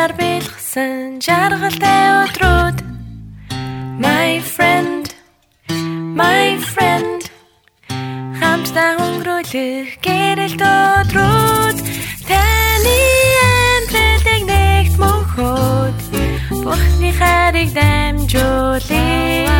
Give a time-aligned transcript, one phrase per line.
[0.00, 2.78] Цагаар бэлгсэн жаргалтай өдрүүд
[4.00, 5.12] My friend
[6.16, 7.28] My friend.
[8.40, 11.78] Хамтдаа өнгөрүүлэх гэрэлт өдрүүд
[12.24, 12.96] таны
[13.44, 16.00] амьдралыг нэгт мөнхөд
[16.64, 19.59] Бурхны хайрыг дамжуулъя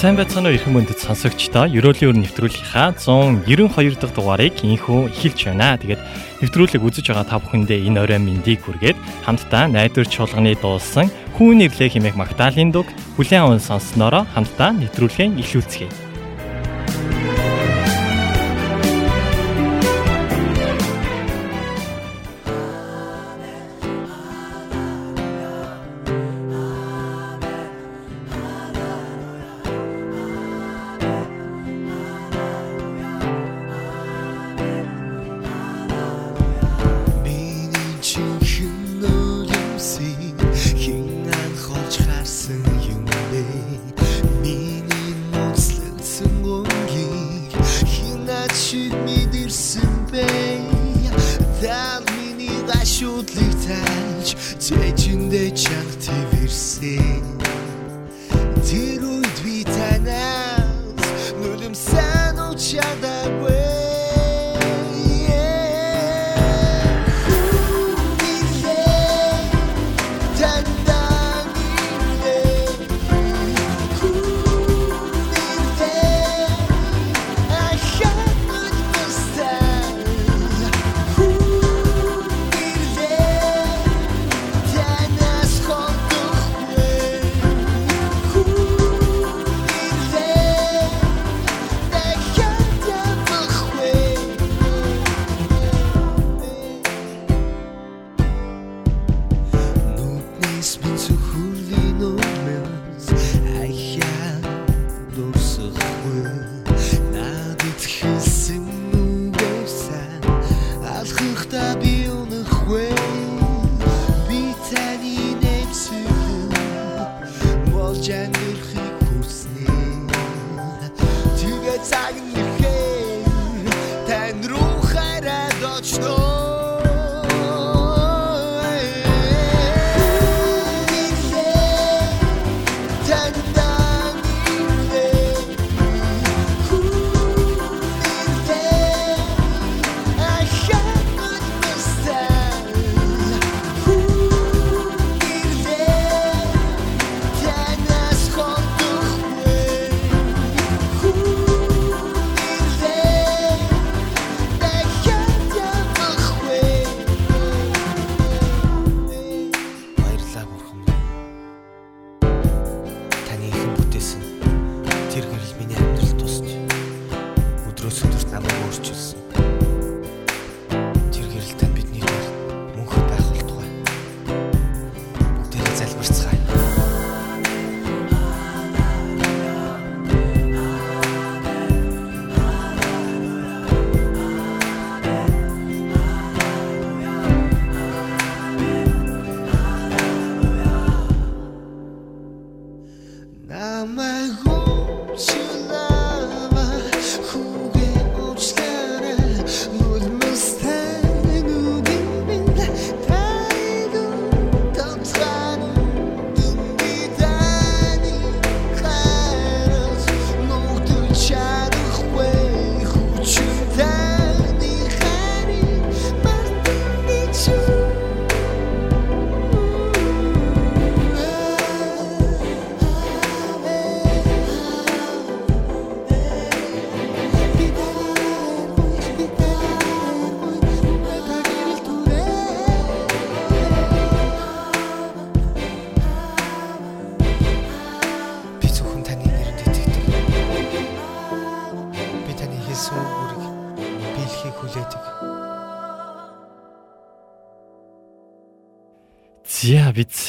[0.00, 1.68] Сайн байцгаана уу эрхэм мөндөд сонсогчдоо.
[1.76, 5.76] Ерөөлийн өр нэвтрүүлгийнхаа 192 дахь дугаарыг инхүү эхэлж байна.
[5.76, 6.00] Тэгээд
[6.40, 8.96] нэвтрүүлэг үзэж байгаа та бүхэндээ энэ орой мэндийг хүргээд
[9.28, 12.88] хамтдаа найдвар чуулганы дуулсан Хүүн нэрлээ хэмээх Магдалины дуг
[13.20, 16.09] бүлээн аван сонсноороо хамтдаа нэвтрүүлгээ эхлүүлцгээе.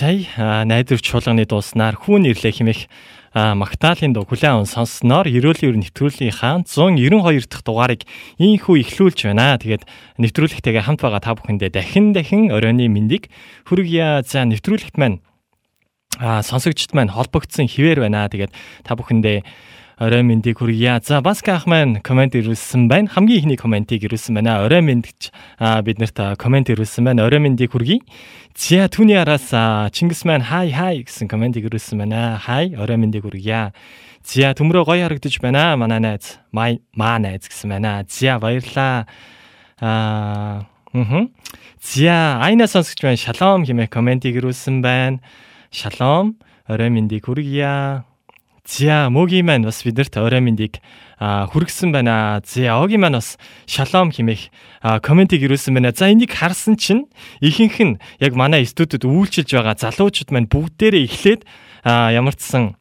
[0.01, 2.81] Сая а, найдвар чуулганы дууснаар хүүн ирлээ хэмээх
[3.31, 8.03] Магдалины дуу хүлээн аван сонссноор ерөөлийн ер нэвтрүүлгийн хаан 192 дахь дугаарыг
[8.35, 9.55] ийхүү эхлүүлж байна.
[9.61, 9.87] Тэгээд
[10.19, 13.31] нэвтрүүлэгтэйгээ хамт байгаа та бүхэндээ дахин дахин оройны мэндийг
[13.69, 14.25] хүргье.
[14.27, 15.23] За нэвтрүүлэгт маань
[16.19, 18.27] а сонсогчд маань холбогдсон хിവэр байна.
[18.27, 18.51] Тэгээд
[18.83, 19.47] та бүхэндээ
[20.01, 20.97] орой мэндийг хүргье.
[21.05, 23.05] За Баска ах маань комент ирүүлсэн байна.
[23.13, 24.65] Хамгийн ихний комментиг ирүүлсэн байна.
[24.65, 25.29] Орой мэнд гэж
[25.85, 27.29] бид нарт комент ирүүлсэн байна.
[27.29, 28.01] Орой мэндийг хүргье.
[28.57, 29.53] За түүний араас
[29.93, 32.41] Чингис маань хай хай гэсэн комментиг ирүүлсэн байна.
[32.41, 33.77] Хай орой мэндийг хүргье.
[34.25, 35.77] За төмрөө гоё харагдаж байна.
[35.77, 38.01] Манай найз, маа найз гэсэн байна.
[38.09, 39.05] За баярлаа.
[39.77, 41.31] Аа Мхм.
[41.79, 43.21] За айна сонсогч байна.
[43.21, 45.21] Шалом хэмээх комментиг ирүүлсэн байна.
[45.69, 46.41] Шалом.
[46.67, 48.03] Орой мэндийг хүргье.
[48.65, 50.77] За мөгийн маань бас бидэрт орой мэндийг
[51.17, 52.41] хүргэсэн байна.
[52.45, 54.53] За огийн маань бас шалом хэмээх
[55.01, 55.93] комментиг ирүүлсэн байна.
[55.93, 57.09] За энийг харсан чинь
[57.41, 61.41] ихэнх нь яг манай студид үйлчилж байгаа залуучууд маань бүгдээрээ эхлээд
[61.85, 62.77] ямар ч сан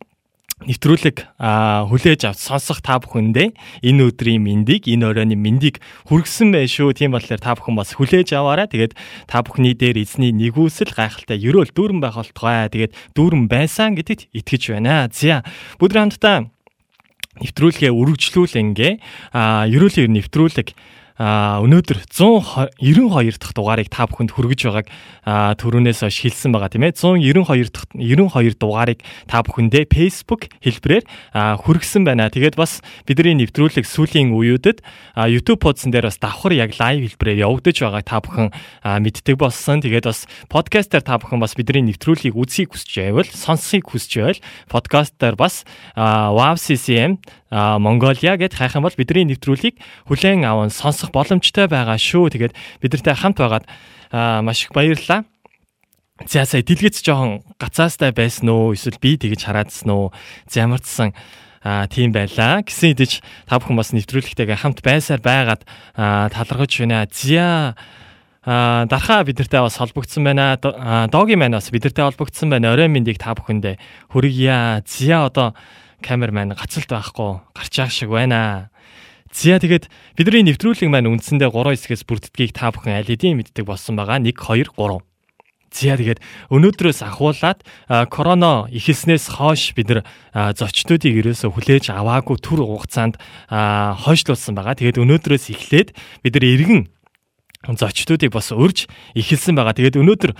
[0.68, 5.80] нэвтрүүлэг хүлээж авч сонсох та бүхэндээ энэ өдрийн мэндийг энэ оройны мэндийг
[6.12, 6.92] хүргэсэн байх шүү.
[6.92, 8.68] Тийм болохоор та бүхэн бас хүлээж аваарай.
[8.68, 8.92] Тэгээд
[9.24, 12.68] та бүхний дээр эзний нэгүсэл гайхалтай ерөөл дүүрэн байх болтугай.
[12.68, 15.08] Тэгээд дүүрэн байсан гэдэгт итгэж байна.
[15.08, 15.40] За
[15.80, 16.52] бүгд хамтдаа
[17.40, 18.92] нэвтрүүлгээ үргэлжлүүлэнгээ
[19.32, 20.76] ерөөлийн нэвтрүүлэг
[21.20, 24.88] а өнөөдөр 192 дахь дугаарыг та бүхэнд хүргэж байгааг
[25.61, 31.05] түрүүнээс хойш хэлсэн байгаа тийм ээ 192 дахь 92 дугаарыг та бүхэндээ Facebook хэлбэрээр
[31.37, 32.32] хүргэсэн байна.
[32.32, 34.81] Тэгээд бас бидний нэвтрүүлэг сүүлийн үеүүдэд
[35.28, 38.49] YouTube подсон дээр бас давхар яг лайв хэлбэрээр явагдаж байгааг та бүхэн
[38.81, 39.84] мэддэг болсон.
[39.84, 44.40] Тэгээд бас подкастаар та бүхэн бас бидний нэвтрүүлгийг үзхийг хүсэж байвал сонсхийг хүсэж байвал
[44.72, 47.20] подкастаар бас Wow CCM
[47.50, 52.31] Монголиа гэд хайх юм бол бидний нэвтрүүлгийг хүлээн аван сонсох боломжтой байгаа шүү.
[52.31, 53.67] Тэгээд бидэртэй хамт байгаад
[54.47, 55.26] маш их баярлалаа.
[56.26, 58.76] За сая дэлгэц жоохон гацаастай байсан уу?
[58.76, 60.12] Эсвэл би тэгэж хараадсан уу?
[60.47, 61.11] За ямар ч сан
[61.64, 62.62] а тийм байлаа.
[62.62, 65.64] Гэсэн идэж та бүхэн бас нэвтрүүлэгтэйгээ хамт байсаар байгаад
[65.96, 67.08] талархаж байна.
[67.11, 67.75] Зя
[68.44, 70.56] а дархаа бидэртэй бас холбогдсон байна.
[71.12, 72.73] Доги маань бас бидэртэй холбогдсон байна.
[72.73, 73.76] Орой мэндийг та бүхэндээ
[74.08, 74.81] хүргье.
[74.88, 75.53] Зя одоо
[76.02, 78.70] камер маань гацалт байхгүй гарч яах шиг байна.
[79.31, 79.87] Зя тэгээд
[80.19, 84.19] бидний нэвтрүүлэг маань үндсэндээ 3 хэсгээс бүрддгийг та бүхэн аль хэдийн мэддэг болсон байгаа.
[84.19, 85.05] 1 2 3.
[85.70, 86.19] Зя тэгээд
[86.50, 87.62] өнөөдрөөс ахуулаад
[88.11, 90.00] корона ихэлснээс хойш бид нар
[90.58, 94.75] зочдуудыг ерөөсө хүлээж аваагүй түр хугацаанд хойшлуулсан байгаа.
[94.75, 95.94] Тэгээд өнөөдрөөс эхлээд
[96.26, 96.91] бид нар иргэн
[97.69, 99.79] зочдуудыг бас урьж эхэлсэн байгаа.
[99.79, 100.32] Тэгээд өнөөдөр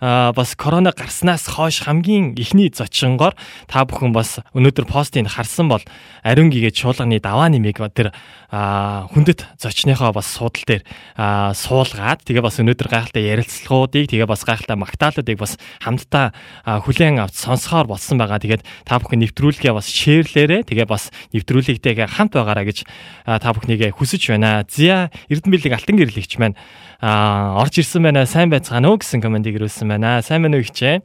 [0.00, 3.34] бас корона гарснаас хойш хамгийн ихний зочингоор
[3.66, 5.82] та бүхэн бас өнөөдөр постыг харсан бол
[6.22, 8.14] ариун гэгээ чуулганы даваа нэмийг тэр
[8.48, 10.82] хүндэт зочныхоо бас суудал дээр
[11.18, 16.30] суулгаад тэгээ бас өнөөдөр гайхалтай ярилцлагуудыг тэгээ бас гайхалтай магтаалуудыг бас хамтдаа
[16.62, 18.38] хүлээн авч сонсохоор болсон байгаа.
[18.38, 22.86] Тэгээд та бүхэн нэвтрүүлгээ бас шеэрлээрээ тэгээ бас нэвтрүүлэгтэйгээ хамт байгаараа гэж
[23.26, 24.62] та бүхнийгээ хүсэж байна.
[24.70, 26.54] Зя Эрдэнэбилэг алтан гэрлэгч маань
[27.00, 28.26] а орж ирсэн байна.
[28.26, 30.18] Сайн байцгаана уу гэсэн комментиг ирүүлсэн байна.
[30.22, 31.02] Сайн байна уу ихчээ.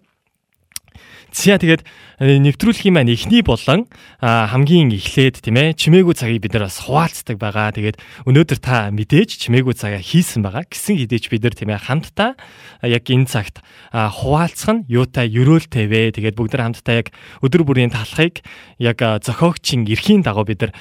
[1.33, 1.81] Зя тэгээд
[2.21, 3.89] э, нэвтрүүлгийн маань эхний болон
[4.21, 7.73] хамгийн эхлээд тийм ээ чимээгүй цагийг бид нар бас хуваалцдаг байгаа.
[7.73, 7.97] Тэгээд
[8.29, 10.69] өнөөдөр та мэдээж чимээгүй цагаа хийсэн байгаа.
[10.69, 12.37] Гисэн хідээч бид нар тийм ээ хамтдаа
[12.85, 16.13] яг энэ цагт хуваалцах нь юутай өрөөлтэй вэ?
[16.21, 17.09] Тэгээд бүгд нар хамтдаа яг
[17.41, 18.45] өдөр бүрийн талхыг
[18.77, 20.73] яг зохиогчийн эрхийн дагуу бид нар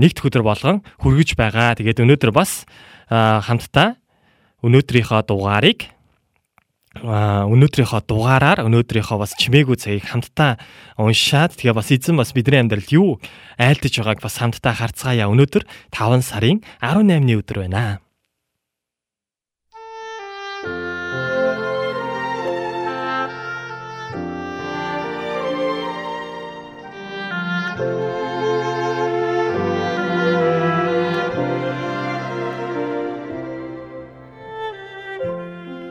[0.00, 1.76] нэгд өдөр болгон хүргэж байгаа.
[1.76, 2.64] Тэгээд өнөөдөр бас
[3.12, 4.00] хамтдаа
[4.64, 5.80] өнөөдрийнхөө дугаарыг
[6.98, 10.58] өнөөдрийнхөө дугаараар өнөөдрийнхөө бас чимээгүй цагийг хамтдаа
[10.98, 13.22] уншаад тэгээ бас эзэн бас бидний амьдралд юу
[13.60, 15.30] айлтж байгааг бас хамтдаа харцгаая.
[15.30, 15.62] Өнөөдөр
[15.94, 18.02] 5 сарын 18-ны өдөр байна.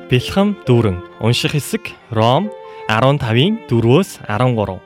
[0.08, 2.48] Бэлхэм дүүрэн унших хэсэг Ром
[2.88, 4.80] 15-ийн 4-өөс 13.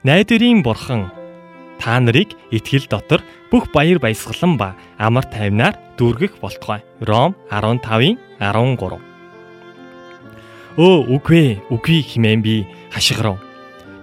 [0.00, 1.12] Найдварын бурхан
[1.76, 3.20] та нарыг итгэл дотор
[3.52, 6.80] бүх баяр баясгалан ба амар тайвнаар дүүргэх болтугай.
[7.04, 8.96] Ром 15-ийн 13.
[10.80, 12.64] Өө үгүй үгүй хэмээн би
[12.96, 13.36] хашгирав.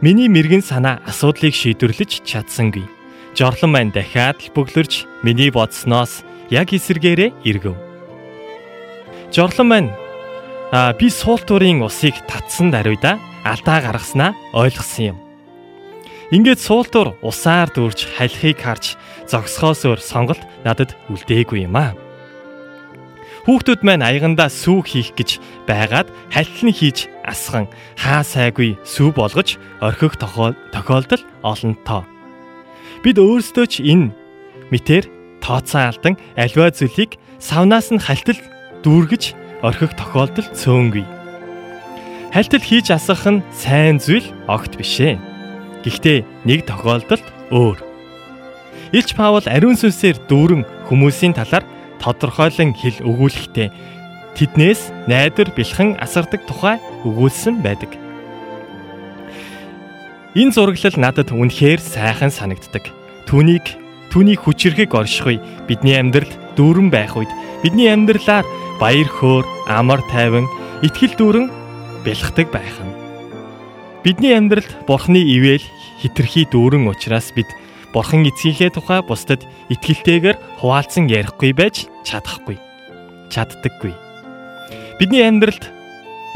[0.05, 2.85] Миний мэрэгэн санаа асуудлыг шийдвэрлэж чадсангүй.
[3.33, 6.21] Жорлон маань дахиад л бөглөрч миний бодсноос
[6.53, 7.73] яг эсэргээрээ иргэв.
[9.33, 9.89] Жорлон маань
[10.71, 15.17] а би суултуурын усыг татсан даруйда алдаа гаргаснаа ойлгосон юм.
[16.29, 18.93] Ингээд суултуур усаар дүүрч халихыг харж
[19.25, 21.97] зогсохоос өөр сонголт надад үлдээгүй юм аа.
[23.49, 27.65] Хүүхдүүд маань аягандаа сүү хийх гэж байгаад хальтлан хийж асхан
[27.97, 32.05] хаа сайгүй сүү болгож орхих тохиолдол олонтоо.
[33.01, 34.13] Бид өөрсдөө ч энэ
[34.69, 35.09] мэтэр
[35.41, 38.37] тооцоо алдан альва зүйлийг савнаас нь хальтал
[38.85, 41.05] дүүргэж орхих тохиолдол цөөнгүй.
[42.31, 45.17] Хальтал хийж асах нь сайн зүйл огт бишээ.
[45.83, 47.79] Гэхдээ нэг тохиолдолд өөр.
[48.93, 51.65] Илч Паул ариун сүнсээр дүүрэн хүмүүсийн талаар
[52.01, 53.67] тодорхойлон хэл өгүүлэхдээ
[54.37, 57.91] тэднээс найдвар бэлхэн асардаг тухай өгүүлсэн байдаг.
[60.37, 62.85] Энэ зураглал надад үнэхээр сайхан санагддаг.
[63.25, 63.65] Түүнийг
[64.13, 67.29] түүний хүчрэхийг оршихуй бидний амьдралд дүүрэн байх үед
[67.61, 68.45] бидний амьдралаар
[68.79, 70.47] баяр хөөр, амар тайван,
[70.81, 71.47] итгэл дүүрэн
[72.07, 72.95] бэлхдэг байх нь.
[74.03, 75.63] Бидний амьдралд Бурхны ивэл
[75.99, 77.51] хитрхи дүүрэн учраас бид
[77.91, 79.43] Бурхан эцгийнхээ тухай бусдад
[79.73, 82.61] итгэлтэйгээр хуваалцсан ярихгүй байж чадахгүй.
[83.33, 83.93] Чаддаггүй.
[85.01, 85.73] Бидний амьдралд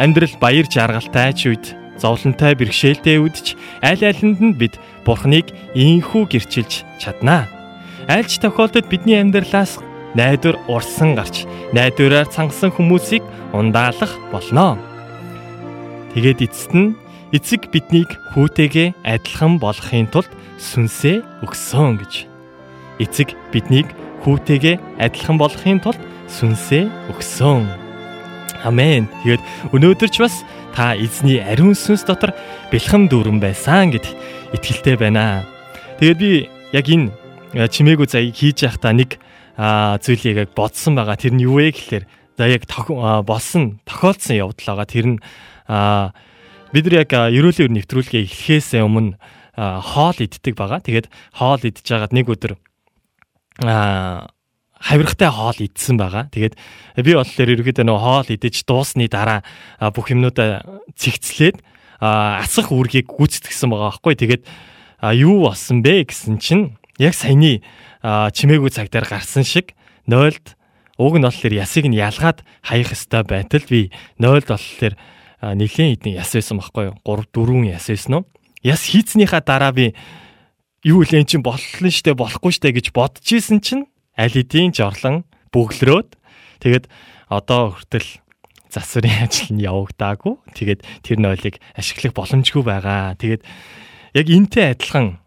[0.02, 1.66] амьдрал баяр жаргалтай ч үед
[2.02, 3.54] зовлонтой бэрхшээлтэй үдч
[3.86, 7.46] аль алинд нь бид Бурхныг инхүү гэрчилж чаднаа.
[8.10, 9.78] Айлч тохиолдолд бидний амьдралаас
[10.16, 14.78] найдвар урсан гарч найдвараар цангасан хүмүүсийг ундаалах болно.
[16.14, 16.94] Тэгээд эцэст нь
[17.34, 20.30] эцэг биднийг хүүтэйгээ адилхан болохын тулд
[20.62, 22.14] сүнсээ өгсөн гэж.
[23.02, 23.90] Эцэг биднийг
[24.22, 25.98] хүүтэйгээ адилхан болохын тулд
[26.30, 27.66] сүнсээ өгсөн.
[28.64, 29.10] Амен.
[29.26, 29.42] Тэгээд
[29.74, 30.46] өнөөдөр ч бас
[30.78, 32.32] та эзний ариун сүнс дотор
[32.72, 34.08] бэлхэм дүүрэн байсан гэд
[34.56, 35.44] итгэлтэй байна.
[36.00, 36.32] Тэгээд би
[36.72, 37.12] яг энэ
[37.68, 39.20] чимээгүй заяг хийж явахдаа нэг
[39.58, 41.18] зүйлийг яг бодсон байгаа.
[41.18, 42.06] Тэр нь юу вэ гэхээр
[42.38, 42.66] за яг
[43.26, 44.88] болсон тохиолдсон явдал байгаа.
[44.90, 45.18] Тэр нь
[46.74, 49.18] бид нар яг ерөөлийн өр нэвтрүүлгээ эхлэхээс өмнө
[49.58, 50.82] хоол иддэг байгаа.
[50.82, 51.08] Тэгээд
[51.38, 52.58] хоол идж байгаад нэг өдөр
[54.84, 56.28] хавиргатай хоол идсэн байгаа.
[56.34, 56.58] Тэгээд
[57.06, 59.46] би болохоор ерөөдөө нөө хоол идэж дуусны дараа
[59.94, 60.66] бүх юмнуудаа
[60.98, 61.62] цэгцлээд
[62.02, 64.14] асах үүргийг гүйцэтгсэн байгаа байхгүй.
[64.18, 64.44] Тэгээд
[65.22, 67.64] юу болсон бэ гэсэн чинь яг саяны
[68.04, 69.74] чимээгүй цаг дээр гарсан шиг
[70.06, 70.60] нойлд
[71.00, 75.00] уг нь болохоор ясыг нь ялгаад хаях ёстой байтал би нойлд болохоор
[75.40, 76.96] нэгэн хэдэн яс байсан байхгүй юу?
[77.08, 78.26] 3 4 яс байсан уу?
[78.64, 79.96] яс хийцнийхаа дараа би
[80.84, 86.16] юу лэн чин боллоо штэ болохгүй штэ гэж бодож исэн чинь аль хэдийн жорлон бөглөрөөд
[86.64, 86.88] тэгээд
[87.28, 88.24] одоо хүртэл
[88.74, 90.34] засварын ажил нь явагдаагүй.
[90.58, 93.14] Тэгээд тэр нойлыг ашиглах боломжгүй байгаа.
[93.22, 93.42] Тэгээд
[94.18, 95.22] яг энтэй адилхан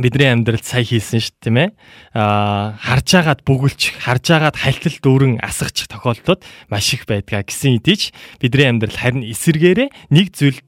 [0.00, 1.68] бидний амьдралд сая хийсэн шүү тийм ээ.
[2.16, 6.40] Аа харж агаад бөгөлч, харж агаад хальтал дүүрэн асгачих тохиолдлууд
[6.72, 10.60] маш их байдгаа гэсэн хэдий бидний амьдрал харин эсэргээрээ нэг зүйл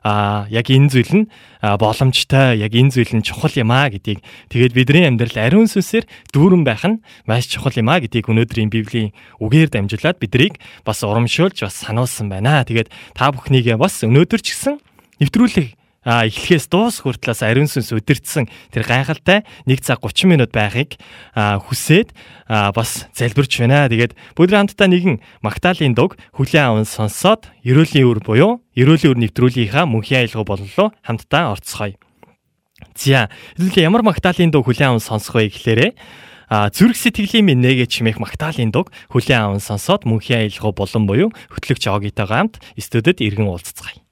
[0.00, 1.26] а яг энэ зүйл нь
[1.60, 6.64] боломжтой яг энэ зүйл нь чухал юм а гэдгийг тэгээд бидний амьдрал ариун сүнсээр дүүрэн
[6.64, 9.12] байх нь маш чухал юм а гэдгийг өнөөдрийн библийн
[9.44, 10.56] үгээр дамжуулаад бидрийг
[10.88, 12.64] бас урамшуулж бас сануулсан байна.
[12.64, 14.80] Тэгээд та бүхнийг бас өнөөдөр ч гэсэн
[15.20, 20.96] нэвтрүүлэг а эхлэхээс дуус хүртлээс ариун сүнс өдөртсөн тэр гайхалтай 1 цаг 30 минут байхыг
[21.36, 22.16] хүсээд
[22.48, 23.84] бас залбирч байна.
[23.84, 29.84] Тэгээд бүгд хамтдаа нэгэн Магдалины дуг хүлээн аван сонсоод ерөөлийн үр буюу ерөөлийн үр нэвтрүүлгийнхаа
[29.84, 32.00] мөнхийн аялал боллоо хамтдаа орцгоё.
[32.96, 33.28] За
[33.60, 35.92] хэдүүлээ ямар Магдалины дуг хүлээн аван сонсох вэ гэхлээрээ
[36.50, 41.28] а зүрх сэтгэлийн минь нэгэ чимээх Магдалины дуг хүлээн аван сонсоод мөнхийн аялал болон буюу
[41.52, 44.02] хөтлөгч Огитойгоо хамт студид иргэн уулзцгаая.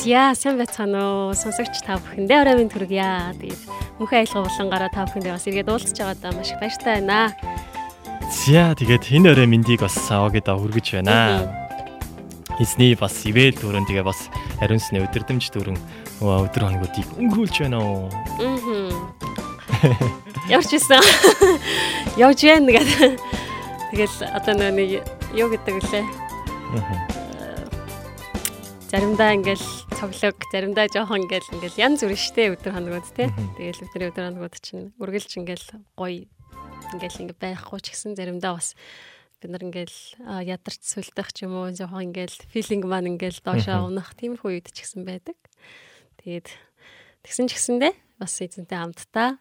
[0.00, 3.34] За сайн байцгаана уу сонсогч та бүхэндээ орой минь төргийа.
[3.38, 3.62] Тэгээд
[3.98, 7.34] мөнхөн аялга булангаараа та бүхэндээ бас эргээд уулзч байгаадаа маш их баяртай байна.
[8.30, 11.50] За тэгээд энэ өрөө мэндийг бас аваагаа хүргэж байна.
[12.60, 14.28] Эзний бас ивэл дөрөн тэгээ бас
[14.60, 15.78] ариун сүнээ өдөрдөмж дөрөн
[16.20, 18.12] өдөр хоногуудыг өнгөрүүлж байна уу.
[18.38, 18.92] Аа.
[20.48, 21.00] Явж исэн.
[22.20, 23.16] Явж байна гэдэг.
[23.90, 25.02] Тэгэл одоо нэг
[25.34, 26.04] юу гэдэг лээ.
[28.90, 29.62] Заримдаа ингээл
[29.94, 33.30] цоглог, заримдаа жоохон ингээл ингээл янз бүр штэ өдөр хоногуд тий.
[33.54, 36.26] Тэгэл өдрийн өдөр хоногуд чинь үргэлж ингээл гоё
[36.98, 38.74] ингээл ингээ байхгүй ч гэсэн заримдаа бас
[39.38, 39.94] бид нар ингээл
[40.42, 44.82] ядарч сүлдэх ч юм уу жоохон ингээл филинг маань ингээл доошоо унах тиймэрхүү үед ч
[44.82, 45.38] гэсэн байдаг.
[46.18, 46.50] Тэгээд
[47.22, 49.38] тэгсэн ч гэсэндээ бас эзэнтэй хамтдаа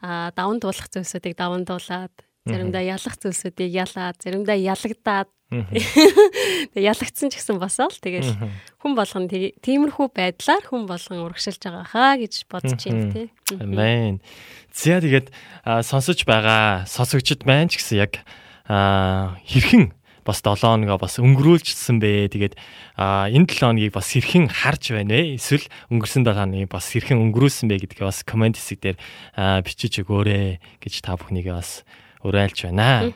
[0.00, 2.16] а даван туулах зүйлсүүдийг даван туулаад
[2.48, 8.34] заримдаа ялах зүйлсүүдийг ялаад заримдаа ялагдаад Тэгээ ялагдсан ч гэсэн босоо л тэгэл
[8.82, 13.26] хүн болгон тиймэрхүү байдлаар хүн болгон урагшилж байгаа хаа гэж бодож байна тий.
[13.54, 14.18] Амен.
[14.74, 15.30] За тэгээд
[15.86, 18.18] сонсож байгаа сонсогчд маань ч гэсэн яг
[18.66, 19.94] хэрхэн
[20.26, 22.26] бас 7 хоногоо бас өнгөрүүлжсэн бэ.
[22.34, 22.58] Тэгээд
[22.98, 25.38] энэ 7 хоногийг бас хэрхэн харж байна вэ?
[25.38, 28.98] Эсвэл өнгөрсөн 7 хоногийг бас хэрхэн өнгөрүүлсэн бэ гэдгээ бас комент хэсэг дээр
[29.62, 31.86] бичиж өгөөрэй гэж та бүхнийгээ бас
[32.26, 33.14] уриалж байна.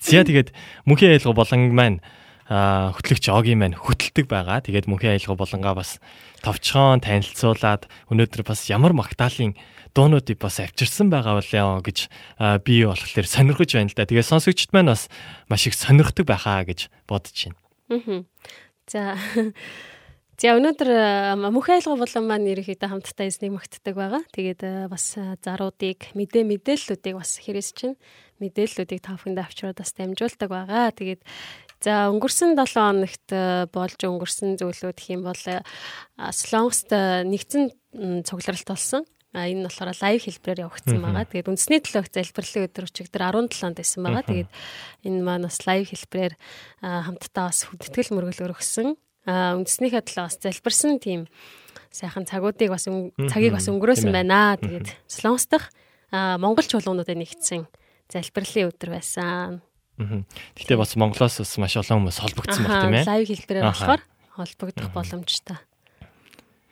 [0.00, 0.52] За тэгээд
[0.84, 1.98] мөнхийн аялга болон маань
[2.46, 4.62] хөтлөгч Огийн маань хөтэлдэг байгаа.
[4.62, 5.98] Тэгээд мөнхийн аялга болонгаа бас
[6.46, 9.58] товчхон танилцуулаад өнөөдөр бас ямар магтаалын
[9.96, 12.06] дуунуудыг бас авчирсан байгаа болоо гэж
[12.62, 14.06] би болохоор сонирхож байна л да.
[14.06, 15.10] Тэгээд сонсогчд маань бас
[15.50, 17.58] маш их сонирхдаг байхаа гэж бодож байна.
[17.90, 18.30] Мгм.
[18.86, 19.18] За
[20.36, 24.20] За өнөөдөр а, мөнхийн айлга болон маань ерөнхийдөө хамтдаа эзнийг магтдаг байгаа.
[24.36, 27.96] Тэгээд бас заруудыг мэдээ мэдээллүүдийг бас хэрэгс чинь
[28.40, 30.92] мэдээллүүдийг та бүхэнд авчраад бас дамжуулдаг байгаа.
[30.92, 31.22] Тэгээд
[31.80, 38.68] за өнгөрсөн 7 хоногт а, болж өнгөрсөн зүйлүүд юм бол Солонгост а, нэгдсэн м, цугларалт
[38.68, 39.04] болсон.
[39.36, 41.28] А энэ нь болохоор лайв хэлбэрээр явагдсан байгаа.
[41.28, 44.24] Тэгээд үндэсний төлөөх залбирлын өдөр өчигдөр 17-нд байсан байгаа.
[44.24, 44.50] Тэгээд
[45.04, 46.34] энэ маань бас лайв хэлбэрээр
[46.80, 48.96] хамтдаа бас хүндэтгэл мөргөл өргөсөн.
[49.28, 51.28] А үндэснийхээ төлөө бас залбирсан тийм
[51.92, 54.56] сайхан цагуудыг бас цагийг бас өнгөрөөсөн байна.
[54.56, 55.68] Тэгээд Солонгос дахь
[56.14, 57.68] монголч чуулгануудад нэгдсэн
[58.12, 59.60] залбирлын өдөр байсан.
[59.96, 63.08] Гэхдээ бас Монголоос бас маш олон хүмүүс холбогдсон баг тийм ээ.
[63.08, 64.02] лайв хэлбэрээр болохоор
[64.36, 65.58] холбогдох боломжтой.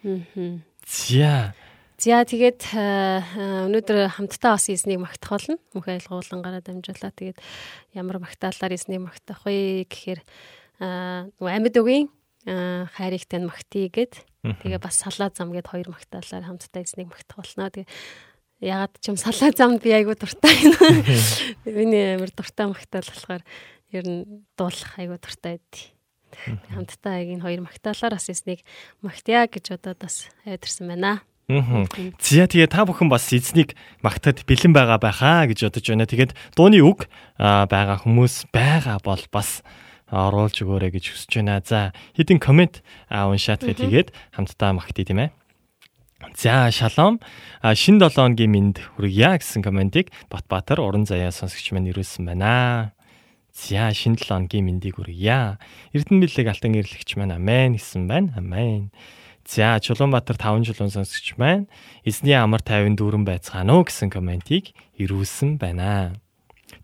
[0.05, 0.61] Мгм.
[0.85, 1.57] За.
[1.97, 5.57] За тэгээд э, э, өнөөдөр хамтдаа бас эзнийг магтах болно.
[5.73, 7.39] Мөнх айлгуулангаараа дамжуулаад тэгээд
[7.97, 12.13] ямар магтаалаар эзнийг магтах вэ гэхээр э, нөгөө амьд үгийн
[12.45, 17.73] хайрыг тань магтъя гэд тэгээ бас салаа зам гэд хоёр магтаалаар хамтдаа эзнийг магтах болно.
[17.73, 17.89] Тэгээ
[18.61, 20.55] ягаад ч юм салаа замд би айгу дуртай.
[21.65, 23.43] Миний амар дуртай магтаал болохоор
[23.91, 25.95] ер нь дуулах айгу дуртай байдий.
[26.75, 28.61] Хамтдаа яг энэ хоёр магтаалаар бас эзнийг
[29.03, 31.23] магтъя гэж одоо бас айдэрсэн байна.
[31.49, 31.85] Мгм.
[32.19, 36.09] За тэгээ та бүхэн бас эзнийг магтахад бэлэн байгаа байхаа гэж бодож байна.
[36.09, 39.61] Тэгээд дууны үг аа, байгаа хүмүүс байгаа бол бас
[40.09, 41.61] оруулж өгөөрэй гэж хүсэж байна.
[41.61, 42.81] За хэдин комент
[43.13, 45.31] аа, уншаад тэгээд хамтдаа магтъя тийм ээ.
[46.33, 47.21] За шалом
[47.75, 52.93] шин 7 хоногийн минь хүргье гэсэн комментиг Батбаатар уран заяа сонсогч маань ирүүлсэн байна.
[53.53, 55.59] За шин 7 хоногийн мэндийг хүргье.
[55.93, 58.35] Эрдэнэ билег алтан гэрлэгч маань амен гэсэн байна.
[58.37, 58.91] Амен.
[59.47, 61.69] За Чулуунбаатар 5 жилийн сонсогч маань
[62.03, 66.17] эзний амар тайван дүүрэн байцгаана уу гэсэн комментиг ирүүлсэн байна.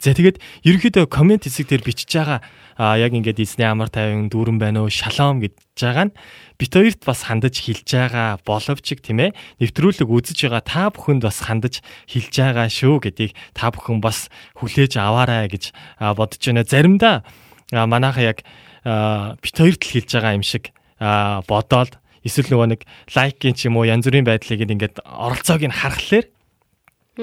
[0.01, 2.41] За тэгээд ерөнхийдөө коммент хэсэг дээр бичиж байгаа
[2.81, 6.17] а яг ингээд эзний амар тайван дүүрэн байна уу шалом гэж байгаа нь
[6.57, 11.45] бит хоёрт бас хандаж хэлж байгаа боловч тийм ээ нэвтрүүлэг үзэж байгаа та бүхэнд бас
[11.45, 15.77] хандаж хэлж байгаа шүү гэдгийг та бүхэн бас хүлээж аваарай гэж
[16.17, 16.65] бодож байна.
[16.65, 17.21] Заримдаа
[17.69, 18.41] манайха яг
[19.45, 22.81] бит хоёрт л хэлж байгаа юм шиг бодоод эсвэл нөгөө нэг
[23.13, 26.25] лайкийн ч юм уу янз бүрийн байдлыг ингээд оролцоог нь харахаар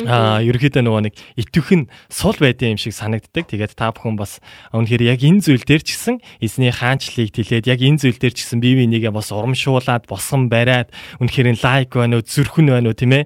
[0.05, 3.49] Аа ерөөхдөө нөгөө нэг итвэх нь сул байдсан юм шиг санагддаг.
[3.49, 4.38] Тэгээд та бүхэн бас
[4.75, 8.45] үнэхээр яг энэ зүйл дээр ч гэсэн эзний хаанчлалыг тэлээд яг энэ зүйл дээр ч
[8.45, 13.17] гэсэн бие бинийгээ бас урамшуулад босгон бариад үнэхээр лайк байна уу, зүрхэн байна уу тийм
[13.17, 13.25] ээ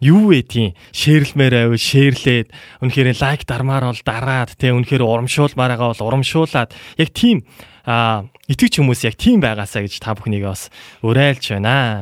[0.00, 2.48] юу вэ тийм шеэрлмээр байв шеэрлээд
[2.84, 7.48] үнэхээр лайк дармаар бол дараад тийм үнэхээр урамшуулмаар байгаа бол урамшуулад яг тийм
[7.86, 10.68] а итгэж хүмүүс яг тийм байгаасаа гэж та бүхнийг бас
[11.00, 11.72] уриалж байна.
[11.72, 11.96] Аа.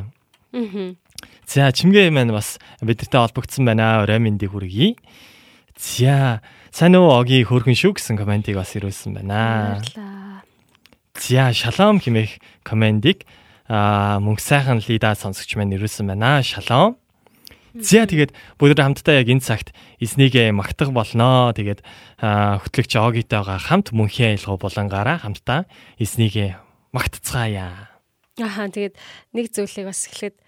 [1.47, 4.03] За чимгээ маань бас бидэртэй холбогдсон байна.
[4.03, 4.97] Орой мэндийг хүргэе.
[5.77, 6.41] За
[6.73, 9.83] сайн уу оги хөөрхөн шүү гэсэн комментиг бас ирүүлсэн байна.
[11.15, 13.29] За шалом хэмээх комментиг
[13.69, 16.43] аа мөнх сайхан лида сонсогч маань ирүүлсэн байна.
[16.43, 16.97] Шалом.
[17.75, 18.31] За тэгээд
[18.63, 21.51] бүгд хамтдаа яг энэ цагт эзнийгээ магтах болноо.
[21.51, 21.83] Тэгээд
[22.23, 25.67] хөтлөгч Огитойгоо хамт мөнхийн аялал булангаараа хамтдаа
[25.99, 26.55] эзнийгээ
[26.95, 27.91] магтцгаая.
[28.39, 28.95] Ахаа тэгээд
[29.35, 30.39] нэг зүйлийг бас эхлээд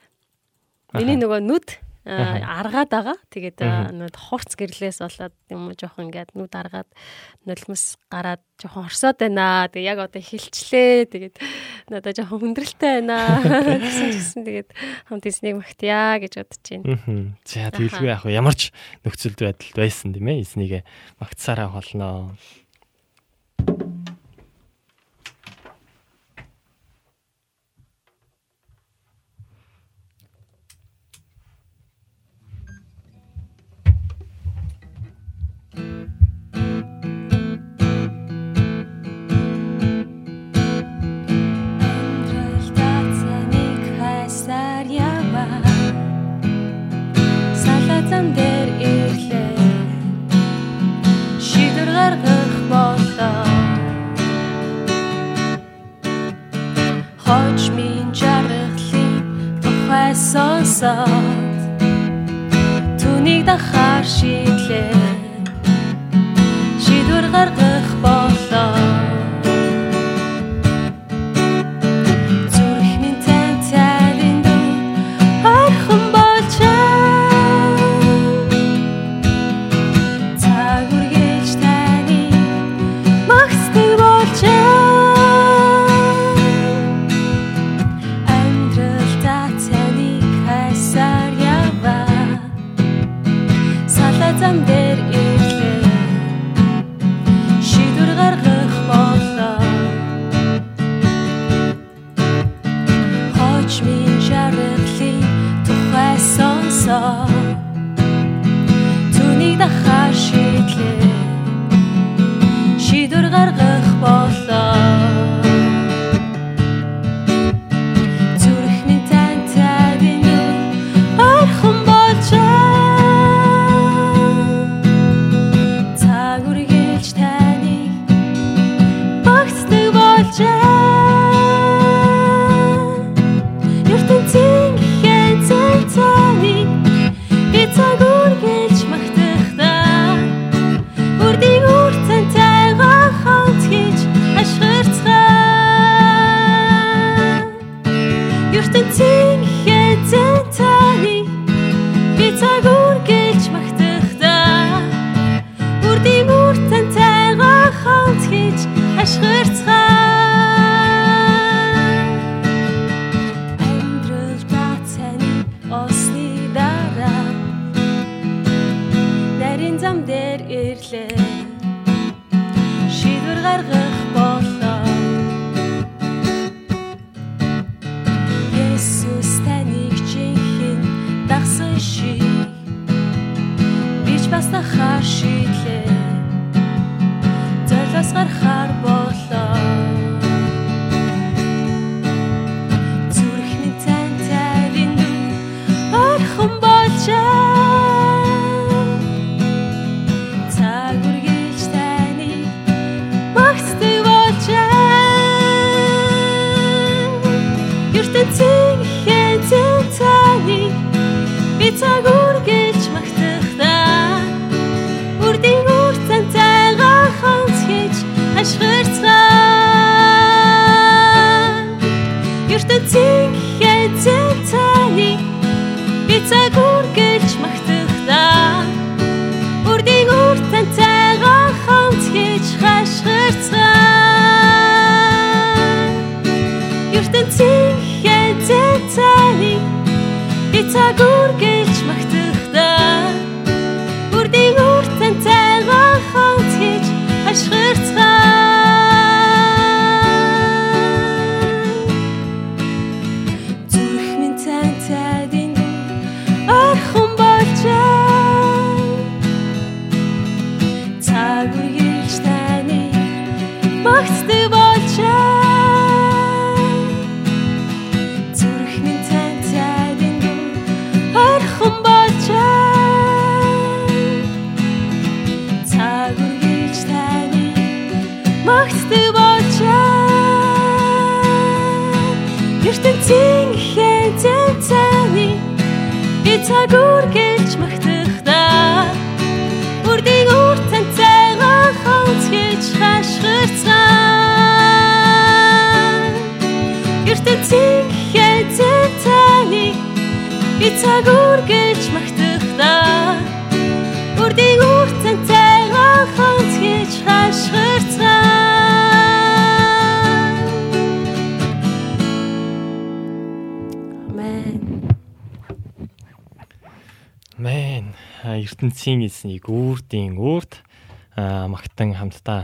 [0.94, 1.68] миний нөгөө нүд
[2.07, 3.18] аргаад байгаа.
[3.35, 3.59] Тэгээд
[3.90, 6.87] нүд хурц гэрлээс болоод юм жоохон ингээд нүд аргаад
[7.42, 9.66] нулимс гараад жоохон орсоод байна.
[9.66, 11.11] Тэгээд яг одоо хилчлээ.
[11.11, 11.37] Тэгээд
[11.90, 13.42] надад жоохон хүндрэлтэй байна.
[13.83, 14.70] гэсэн гэсэн тэгээд
[15.11, 17.35] хамт эснийг магтъя гэж бодож байна.
[17.42, 18.70] За тэгэлгүй яг ямар ч
[19.03, 20.83] нөхцөлд байдалд байсан тийм ээ эзнийгээ
[21.18, 22.38] магтсараа холноо.
[63.57, 65.06] Түүнийг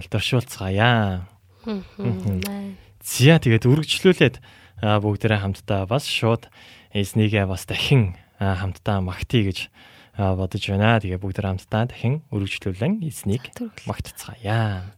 [0.02, 1.26] алдаршуулцгаая.
[3.02, 4.36] Зя тэгээд үргэлжлүүлээд
[4.82, 6.50] аа, бүгдээрээ хамтдаа бас шууд
[6.90, 9.58] эзнийгээ бас дахин аа, хамтдаа магтъя гэж
[10.18, 10.98] аа, бодож байна.
[10.98, 13.54] Тэгээ бүгдээрээ хамтдаа дахин үргэлжлүүлэн эзнийг
[13.86, 14.94] магтцгаая.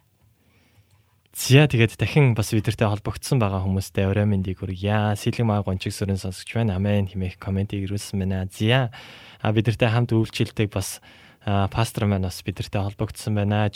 [1.34, 5.18] Зя тэгээд дахин бас бидэртэй холбогдсон байгаа хүмүүстээ өрөө мэндийг хүргье.
[5.18, 6.78] Сэлэг маа гончиг сүрэн сонсогч байна.
[6.78, 8.46] Амен хэмээх комментиг ирүүлсэн байна.
[8.54, 8.94] Зя
[9.42, 11.02] а бидэртэй хамт үйлчлэлдэг бас
[11.44, 13.68] пастор маань бас бидэртэй холбогдсон байна.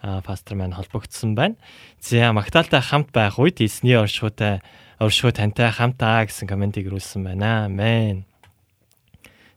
[0.00, 1.56] А, пастор маань холбогдсон байна.
[2.00, 4.62] Зя магтаалтай хамт байх үед эсний оршихуйтай
[4.98, 7.66] оршихуй тантай хамтаа гэсэн комментиг ирүүлсэн байна.
[7.66, 8.24] Амен.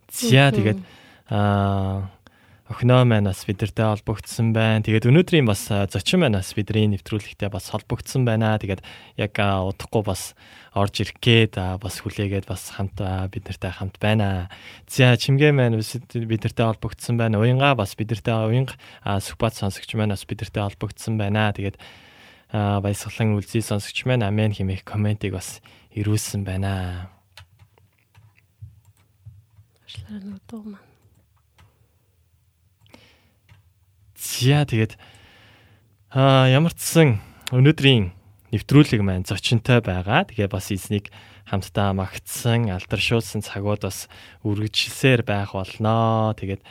[0.09, 0.81] Зя тэгээд
[1.29, 2.09] а
[2.71, 4.79] охиноо маань бас бидэртэй холбогдсон байна.
[4.79, 8.55] Тэгээд өнөөдрийн бас зочин маань бас бидний нэвтрүүлэгтээ бас холбогдсон байна.
[8.55, 8.79] Тэгээд
[9.19, 10.31] яг удахгүй бас
[10.71, 14.47] орж ирэх гээд бас хүлээгээд бас хамт бидэртэй хамт байна.
[14.87, 17.43] За чимгээ маань бас бидэртэй холбогдсон байна.
[17.43, 21.51] Уянга бас бидэртэй уянга сүхбат сонсогч маань бас бидэртэй холбогдсон байна.
[21.51, 21.75] Тэгээд
[22.55, 25.59] баясгалан үлзий сонсогч маань амен хэмээх комментиг бас
[25.91, 27.11] ирүүлсэн байна.
[29.83, 30.90] Ашлаа нүдүү маань.
[34.21, 35.01] За тэгээд
[36.13, 37.09] аа ямар ч сан
[37.49, 38.13] өнөөдрийн
[38.53, 40.29] нэвтрүүлэг маань зочинтой байгаа.
[40.29, 41.09] Тэгээ бас эзнийг
[41.49, 44.05] хамтдаа магтсан, алдаршуулсан цагууд бас
[44.45, 46.37] үргэлжилсээр байх болноо.
[46.37, 46.61] Тэгээд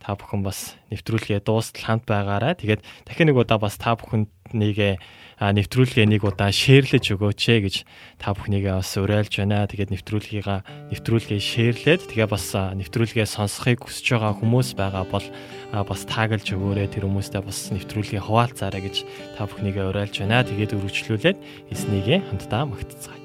[0.00, 2.56] та бүхэн бас нэвтрүүлгээ дуустал хамт байгаарай.
[2.56, 4.96] Тэгээд дахин нэг удаа бас та бүхэнд нэгэ
[5.40, 7.76] нэвтрүүлгээ нэг удаа шеэрлэж өгөөч ээ гэж
[8.16, 9.68] та бүхнийгээ бас уриалж байна.
[9.68, 10.56] Тэгээд нэвтрүүлгийга
[10.92, 15.26] нэвтрүүлгээ шеэрлээд тэгээ бас нэвтрүүлгээ сонсохыг хүсэж байгаа хүмүүс байгаа бол
[15.70, 18.96] бас таагалж өгөөрэй тэр хүмүүстээ бас нэвтрүүлгээ хуваалцаарай гэж
[19.36, 20.44] та бүхнийгээ уриалж байна.
[20.44, 21.38] Тэгээд үргэлжлүүлээд
[21.72, 23.19] эснийгээ хамтдаа магтцгаая.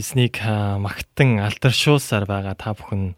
[0.00, 3.14] Эзнийг магтан алдаршуулсаар байгаа та бүхэн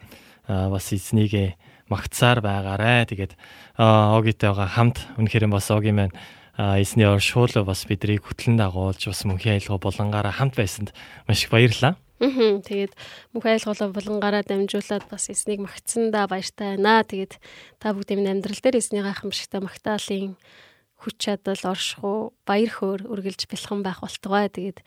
[0.51, 1.55] бас эзнийг
[1.87, 3.09] магтсаар байгаарэ.
[3.09, 3.33] Тэгээд
[3.79, 6.17] огитойгоо хамт үнэхээр бас огийн маань
[6.59, 10.93] эзний оршуулаа бас бидрийг хөтлөн дагуулж бас мөнхийн аялал болонгаараа хамт байсанд
[11.25, 11.97] маш их баярлалаа.
[12.23, 12.63] Аа.
[12.63, 12.93] Тэгээд
[13.35, 17.03] мөнх айлголоо булангаараа дамжуулаад бас эснийг магтсандаа баяртай байна.
[17.03, 17.41] Тэгээд
[17.83, 20.39] та бүгдийн амьдрал дээр эсний гайхамшигтай магтаалын
[21.03, 24.47] хүч чадал, оршихуй, баяр хөөр үргэлж бэлхэн байх болтугай.
[24.55, 24.87] Тэгээд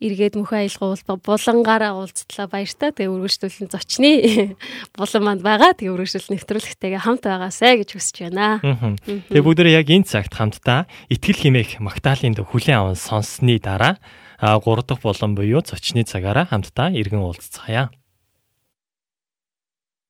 [0.00, 2.90] эргээд мөнх аялгуул булангаараа уулзтлаа баяртай.
[2.96, 4.10] Тэгээ үргэлжлүүлэн зочны
[4.96, 5.76] булан манд байгаа.
[5.76, 8.64] Тэгээ үргэлжлэл нэвтрүүлэгтэйгээ хамт байгаасай гэж хүсэж байна.
[8.64, 14.00] Тэгээ бүгдээ яг энэ цагт хамтдаа итгэл химээх магтаалын дуу хүлэн аван сонссны дараа
[14.40, 17.92] а 3 дахь болон буюу зочны цагаараа хамтдаа иргэн уулзцаая.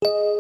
[0.01, 0.40] Есүс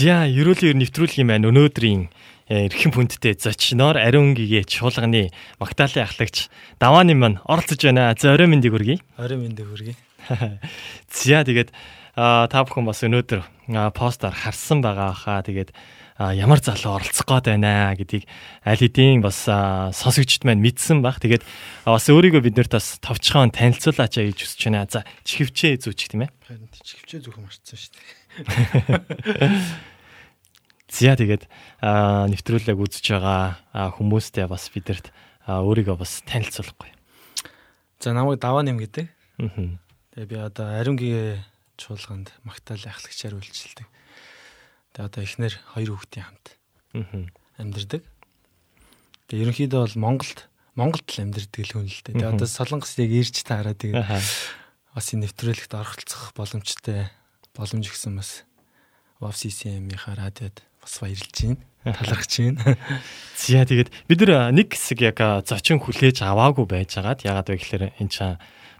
[0.00, 2.08] За, ерөөлийн нэвтрүүлгийн маань өнөөдрийн
[2.48, 5.28] э, эрхэм хүндтэй зочноор ариун гэгээ чуулганы
[5.60, 6.48] магтаалын ахлагч
[6.80, 8.16] давааны маань оролцож байна.
[8.16, 8.96] За, орой мэндийг хүргэе.
[9.20, 10.00] Орой мэндэ хүргэе.
[11.12, 11.76] За, тэгээд
[12.16, 13.44] та бүхэн бас өнөөдөр
[13.92, 15.44] постаар харсан байгаа хаа.
[15.44, 15.76] Тэгээд
[16.16, 18.24] ямар залуу оролцох гээд байна гэдгийг
[18.64, 21.20] аль хэдийн бас сонсогчд маань мэдсэн баг.
[21.20, 21.44] Тэгээд
[21.84, 24.88] бас өөрийгөө бид нарт бас товчхон танилцуулаач гэж хүсэж байна.
[24.88, 26.32] За, чихвчээ зүүчих тийм ээ.
[26.88, 28.19] Чихвчээ зөвхөн марцсан шүү дээ.
[30.90, 31.46] За тэгээд
[31.80, 35.14] нэвтрүүлэг үзэж байгаа аа, хүмүүстээ бас бидэрт
[35.46, 36.90] өөрийгөө бас танилцуулахгүй.
[38.02, 39.06] За намайг даваа нэм гэдэг.
[40.18, 41.46] Тэгээ би одоо ариунгийн
[41.78, 43.86] чуулганд магтаал ахлагчаар үйлчилдэг.
[44.92, 46.46] Тэгээ одоо эхнэр хоёр хүүхдийн хамт
[46.90, 47.30] Аа.
[47.54, 48.02] амьдардаг.
[49.30, 52.18] Тэгээ ерөнхийдөө бол Монголд Монголд л амьдардаг л хүн л дээ.
[52.18, 54.02] Тэгээ одоо Солонгос яг ирж таараа тэгээ
[54.90, 57.06] бас энэ нэвтрүүлэгт оролцох боломжтой
[57.56, 58.44] боломж өгсөн бас
[59.20, 61.60] WCCM-ийнхаа радиод бас баярлж байна.
[61.84, 62.76] Талархаж байна.
[63.36, 68.12] За тэгээд бид нар нэг хэсэг яг зочин хүлээж аваагүй байжгаад ягаад вэ гэхээр энэ
[68.12, 68.32] чаа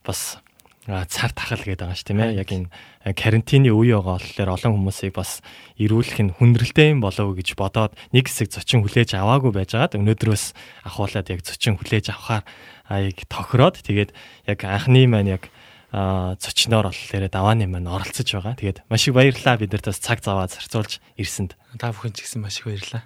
[0.04, 0.40] бас
[0.88, 2.40] цар тахал гэдэг байгаа ш тийм ээ.
[2.40, 2.68] Яг энэ
[3.12, 5.44] карантины үе байгаа болохоор олон хүмүүсийг бас
[5.76, 10.44] ирүүлэх нь хүндрэлтэй юм болов уу гэж бодоод нэг хэсэг зочин хүлээж аваагүй байжгаад өнөөдрөөс
[10.88, 12.44] ахуулаад яг зочин хүлээж авахаар
[12.88, 14.10] аа, яг тохироод тэгээд
[14.48, 15.52] яг анхны маань яг
[15.91, 18.55] зочноор болохоор давааны маань оролцож байгаа.
[18.55, 21.59] Тэгээд маш их баярлалаа бид нарт бас цаг зав аваад зарцуулж ирсэнд.
[21.78, 23.03] Та бүхэн ч гэсэн маш их баярлалаа.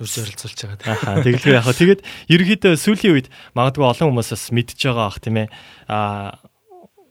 [0.00, 0.94] урьж оролцуулж байгаа.
[0.94, 2.00] Аха тэгэлгүй яг хаа тэгээд
[2.30, 5.48] ерөнхийдөө сүүлийн үед магадгүй олон хүмүүс бас мэдж байгаа ах тийм ээ
[5.86, 6.38] а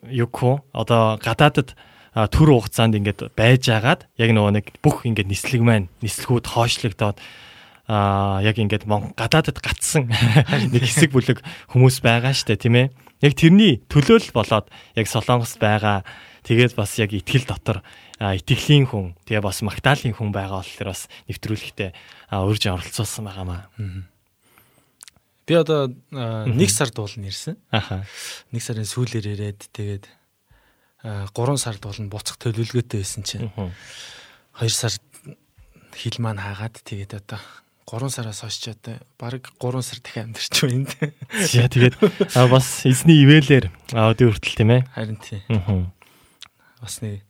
[0.08, 1.76] юко одоо гадаадад
[2.12, 7.18] а, төр хугацаанд ингээд байж агаад яг нөгөө нэг бүх ингээд нислэг маань нислэгүүд хоошлогдоод
[7.88, 10.12] а яг ингээд Монгол гадаадад гатсан
[10.74, 11.40] нэг хэсэг бүлэг
[11.72, 12.88] хүмүүс байгаа штэ тийм ээ
[13.24, 14.68] яг тэрний төлөөлөл болоод
[15.00, 16.04] яг солонгост байгаа
[16.44, 17.80] тэгээд бас яг итгэл дотор
[18.20, 21.90] итгэлийн хүн тэгээ бас магтаалын хүн байгаа болохоор бас нэвтрүүлэгтээ
[22.30, 23.64] а, урьж оролцуулсан байгаа маа.
[25.48, 27.60] Би одоо нэг сар дуулна ирсэн.
[27.72, 28.04] Аха.
[28.52, 30.06] Нэг сарын сүүлээр ирээд тэгээд
[31.04, 34.96] 3 сар дуулна буцах төлөвлөгөөтэй байсан чинь 2 сар
[35.96, 37.40] хил маань хаагаад тэгээд одоо
[37.86, 40.88] 3 сараас хойш ч одоо баг 3 сар дахин амьдарч байна.
[41.52, 41.96] За тэгээд
[42.36, 44.82] а, бас эзний ивэлэр өдөө хүртэл тийм ээ.
[44.96, 45.44] Харин тий.
[45.52, 45.92] Аа.
[46.80, 47.24] Бас нэг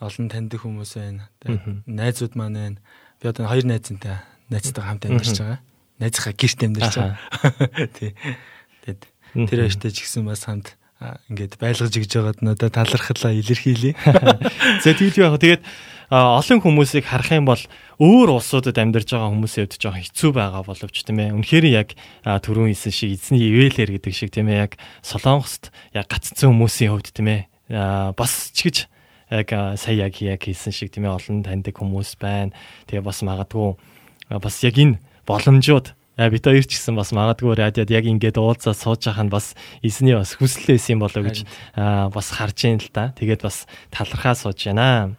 [0.00, 1.28] олон таньдаг хүмүүс байна.
[1.44, 2.78] Тэгээд найзууд маань байна.
[3.20, 5.60] Би одоо хоёр найзантай найзтайгаа хамт амьдарч байгаа.
[6.00, 7.16] Найзынхаа гэрт амьдарч байгаа.
[7.98, 8.12] Тий.
[8.86, 9.02] Тэгээд
[9.50, 10.78] тэр хоёртой ч гэсэн бас хамт
[11.30, 13.94] ингээд байлгаж игж байгаад надад талархлаа илэрхийлье.
[14.82, 15.62] За тэгээд яг тэгээд
[16.10, 17.60] олон хүмүүсийг харах юм бол
[17.98, 21.34] өөр улсуудад амьдарч байгаа хүмүүсийн хувьд жоохон хэцүү байгаа боловч тийм ээ.
[21.34, 21.88] Үнэхээр яг
[22.22, 24.72] түрүүн хэлсэн шиг эзний ивэлэр гэдэг шиг тийм ээ яг
[25.02, 27.42] Солонгост яг гаццсан хүмүүсийн хувьд тийм ээ.
[28.14, 28.76] бас ч гэж
[29.34, 32.54] яг сая яг яг хэлсэн шиг тийм ээ олон таньдаг хүмүүс байна.
[32.86, 33.74] Тэгээ бас магадгүй
[34.30, 38.74] бас яг энэ боломжууд А бид хоёр ч гэсэн бас магадгүй радиод яг ингээд уулзаад
[38.74, 39.54] сууж нь бас
[39.86, 41.46] эзний бас хүсэл байсан юм болоо гэж
[42.10, 43.14] бас харж ийн л да.
[43.14, 45.14] Тэгээд бас талархаа сууж байна.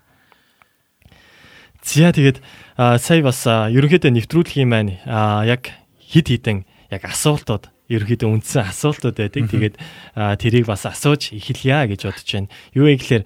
[1.79, 2.43] За тэгээд
[2.79, 5.67] сая бас ерөнхийдөө нэвтрүүлгийн маань аа, яг
[5.99, 9.49] хид хідэн яг асуултууд ерөнхийдөө үндсэн асуултууд байдаг.
[9.49, 9.75] Тэгээд
[10.15, 12.53] тэрийг бас асууж эхэлье гэж бодож байна.
[12.71, 13.23] Юу вэ гэхээр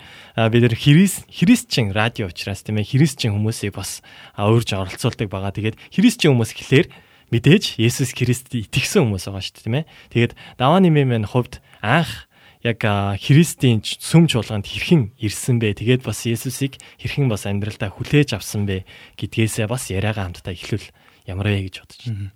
[0.49, 4.01] бид нэр христ христчин радио учраас тийм ээ христчин хүмүүсийг бас
[4.39, 5.51] урьж оролцуулдаг байгаа.
[5.51, 6.87] Тэгээд христчин хүмүүс гэхлээр
[7.29, 9.85] мэдээж Есүс Христэд итгэсэн хүмүүс байгаа шүү дээ тийм ээ.
[10.15, 12.31] Тэгээд даваа нэмээ маань хувьд анх
[12.63, 12.79] яг
[13.19, 15.75] Христийн ч- сүм чуулганд хэрхэн ирсэн бэ?
[15.83, 18.87] Тэгээд бас Есүсийг хэрхэн бас амьдралдаа хүлээж авсан бэ
[19.19, 20.87] гэдгээсээ бас яриагаа хамтдаа эхлүүл
[21.27, 22.31] ямар вэ гэж бодож байна.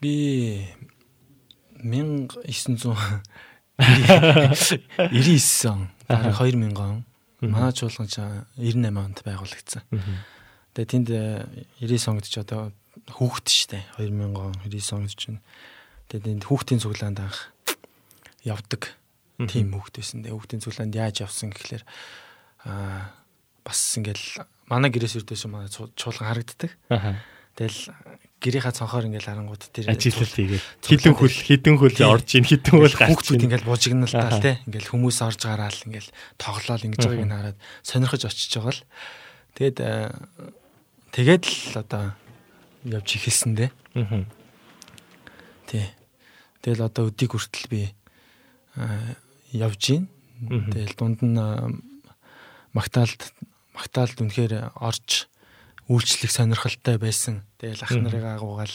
[0.00, 0.12] Би
[1.80, 2.92] 1900
[3.80, 7.04] 99 он бараг 2000 он
[7.40, 8.16] манай чуулганч
[8.56, 9.82] 98 онд байгуулагдсан.
[10.76, 11.44] Тэгээ тэнд э,
[11.80, 12.72] 99 онд ч одоо
[13.12, 15.40] хүүхэд штэ 2000 он 99 онд чинь
[16.08, 17.52] тэгээ тэнд хүүхдийн цуглаанд анх
[18.44, 18.96] явдаг
[19.44, 19.76] тийм.
[19.76, 21.84] Тэгээ хүүхдийн цуглаанд яаж явсан гэхлээр
[22.64, 23.12] аа
[23.66, 26.72] бас ингээл манай гэрээс өрдөөс манай чуулган харагддаг.
[27.56, 27.80] Тэгэл
[28.36, 32.94] гэрийнхаа цонхоор ингээл харангууд тэр Ажилтал тэгээд хідэн хөл хідэн хөл орж ийн хідэн хөл
[32.94, 34.36] гарч хүүхдүүд ингээл бужигналтай Аха.
[34.36, 38.76] л те ингээл хүмүүс орж гараал ингээл тоглоал ингэж байгааг нь хараад сонирхож очиж байгаа
[38.76, 38.84] л.
[39.56, 40.12] Тэгээд э,
[41.16, 42.04] тэгээд л одоо
[42.84, 43.70] явж ихэлсэн дээ.
[43.96, 44.28] Мгм.
[45.66, 45.86] тий.
[46.60, 49.16] Тэгэл одоо өдийг хүртэл би э,
[49.56, 50.04] явж гин.
[50.72, 51.38] Тэгэл дунд нь
[52.76, 53.20] магтаалд
[53.72, 55.28] магтаалд үнэхээр орж
[55.88, 57.46] үйлчлэх сонирхолтой байсан.
[57.62, 58.04] Тэгэл ах Мгм.
[58.04, 58.74] нарыг агуугаал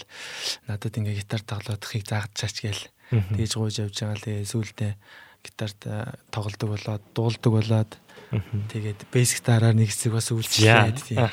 [0.67, 4.93] надад ингээ гитар тоглоодохыг зааж чаач гээл тэгж гуйж явж байгаа л тэгээ сүүлдээ
[5.43, 5.81] гитарт
[6.31, 7.91] тоглодог болоод дуулдаг болоод
[8.71, 11.27] тэгээд бейсик дараар нэг хэсэг бас үйлчлээд тийм.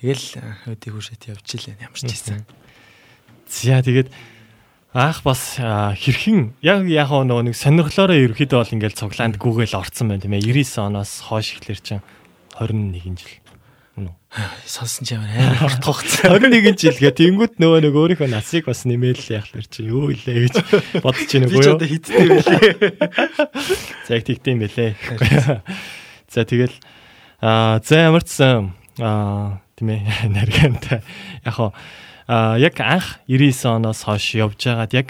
[0.00, 0.24] Тэгэл
[0.72, 2.42] өдий хүршэт явж илээ ямар ч гэсэн.
[3.52, 4.08] За тэгээд
[4.92, 10.20] Аах бас хэрхэн яг яг нөгөө нэг сонирхлоороо ерөөхдөө бол ингээл цуглаанд гүгээл орцсон байна
[10.20, 12.04] тийм ээ 99 оноос хойш ихлэр чинь
[12.60, 13.40] 21 жил.
[14.68, 16.28] Сонсон ч ямар амар хурдхагц.
[16.28, 20.54] 21 жил гэ тэнгүүт нөгөө нэг өөрийнхөө насыг бас нэмээл яхалэр чи юу илээ гэж
[21.00, 21.76] бодож байна Би ч уу?
[21.80, 22.72] одоо хиттэй байлээ.
[24.04, 24.92] За яг тэгдэм байлээ.
[26.28, 26.76] За тэгэл
[27.40, 30.04] аа за ямар ч сан аа тийм ээ
[30.36, 31.00] наргантай
[31.48, 35.08] яг хоо аа яг анх 99 оноос хойш явж байгаад яг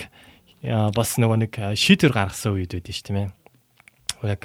[0.95, 3.29] бас нөгөө нэг шийдвэр гаргасан үед байдэн ш тийм ээ.
[4.23, 4.43] Яг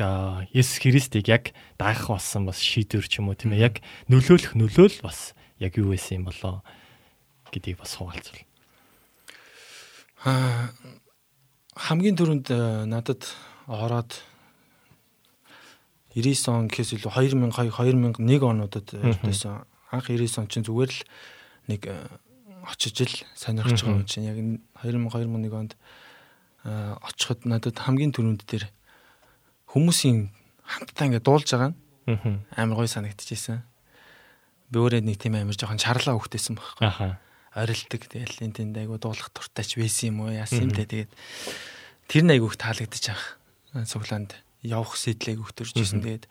[0.51, 3.69] Есүс Христийг яг даах болсон бас шийдвэр ч юм уу тийм ээ.
[3.69, 3.75] Яг
[4.09, 6.65] нөлөөлөх нөлөөл бас яг юу байсан юм болоо
[7.53, 8.41] гэдгийг бас хуваалцвал.
[10.25, 10.73] Аа
[11.77, 12.49] хамгийн түрүүнд
[12.89, 13.29] надад
[13.69, 14.17] ороод
[16.17, 19.61] 99 он гэхээс илүү 2002 2001 онуудад ирдээсэн.
[19.93, 21.01] Анх 99 он чинь зүгээр л
[21.69, 21.81] нэг
[22.67, 24.27] очиж л сонирхож байгаа юм чинь.
[24.27, 25.73] Яг энэ 2000 2001 онд
[26.67, 28.67] э, очиход надад хамгийн түрүүнд дээр
[29.71, 30.29] хүмүүсийн
[30.67, 31.79] хамтдаа ингэ дуулж байгаа нь
[32.55, 33.63] амар гоё санагдчихсэн.
[34.71, 36.83] Би өөрөө нэг тийм амар жоохон чарлаа хөхтэйсэн байхгүй.
[36.83, 37.19] Аха.
[37.55, 40.35] Орилдог тэгэл энэ тэнд айгу дуулах туртайч байсан юм уу?
[40.35, 40.83] Яасан юм те?
[40.83, 41.11] Тэгээд
[42.11, 43.39] тэр нь айгуух таалагдчих ах.
[43.87, 46.25] Цуглаанд явах сэтлэг өгтөржсэн тэгээд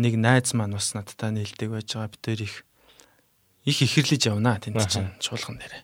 [0.00, 2.12] нэг найз маань бас надтай нийлдэг байж байгаа.
[2.12, 2.64] Бид тээр их
[3.64, 5.74] их ихэрлэж явна тэнд чинь чуулган дээр.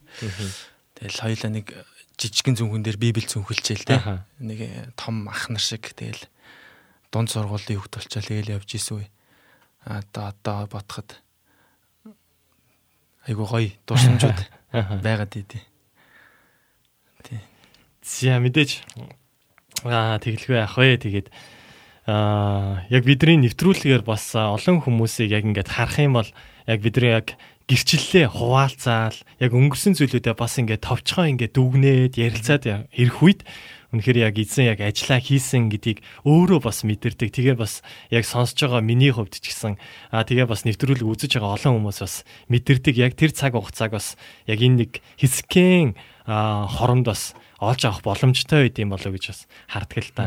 [0.99, 1.67] Тэгэл хоёлаа нэг
[2.19, 3.95] жижигэн зүнхэн дээр библ зүнхэлчээл те.
[3.95, 4.27] Аха.
[4.43, 6.27] Нэг э, том ах нар шиг тэгэл
[7.15, 9.09] дунд сургуулийн хөвгт болчаал тэгэл явж исэн үе.
[9.87, 11.23] А одоо одоо бодоход
[13.23, 14.41] айгу гоё дурсамжууд
[14.75, 14.99] Аха.
[14.99, 15.63] байгаад идэв.
[18.03, 18.83] За мэдээж
[19.85, 21.29] аа тэглэхгүй яах вэ тэгээд
[22.09, 26.31] аа яг бидний нэвтрүүлгээр бас олон хүмүүсийг яг ингээд харах юм бол
[26.67, 27.37] яг бидний яг
[27.69, 32.65] гэрчлэлээ хуваалцаал яг өнгөрсөн зүйлүүдээ бас ингээд товчхон ингээд дүгнээд ярилцаад
[32.97, 33.45] ирэх үед
[33.93, 37.29] үнэхээр яг эзэн яг ажиллаа хийсэн гэдгийг өөрөө бас мэдэрдэг.
[37.33, 37.81] Тэгээ бас
[38.13, 39.81] яг сонсож байгаа миний хувьд ч гэсэн
[40.13, 42.15] аа тэгээ бас нэвтрүүлэг үзэж байгаа олон хүмүүс бас
[42.53, 42.95] мэдэрдэг.
[43.01, 45.97] Яг тэр цаг хугацааг бас яг энэ нэг хэсгэн
[46.29, 49.41] хоронд бас олж авах боломжтой байд юм болоо гэж бас
[49.73, 50.25] харддаг л та.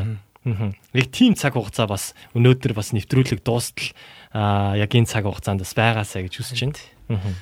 [0.98, 3.94] Яг тийм цаг хугацаа бас өнөөдөр бас нэвтрүүлэг дуустал
[4.34, 7.36] яг энэ цаг хугацаанд бас байгаасаа гэж хүсэж байна.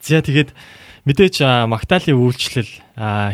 [0.00, 0.54] За тэгээд
[1.04, 2.72] мэдээж аа, Магдалины үйлчлэл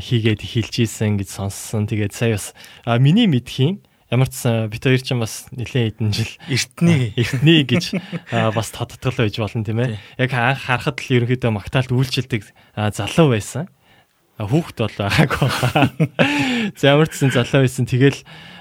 [0.03, 1.87] хийгээд эхэлж ийсэн гэж сонссон.
[1.87, 2.55] Тэгээд сая бас
[2.99, 7.99] миний мэдхийн ямар ч бит хоёр ч бас нэлээд хэдэн жил Эртний эртний гэж
[8.31, 9.99] бас тодтгол байж болно тийм ээ.
[10.19, 13.67] Яг анх харахад л ерөнхийдөө Магдалд үйлчлдэг залуу байсан.
[14.39, 15.51] Хүүхэд бол байгаагүй.
[16.79, 17.87] За ямар ч сан залуу байсан.
[17.87, 18.19] Тэгэл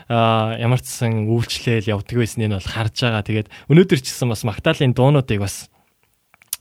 [0.09, 3.23] ямар ч сан үйлчлэл явдаг байсан нь бол харж байгаа.
[3.23, 5.69] Тэгээд өнөөдөр ч гэсэн бас Магдалины дуунуудыг бас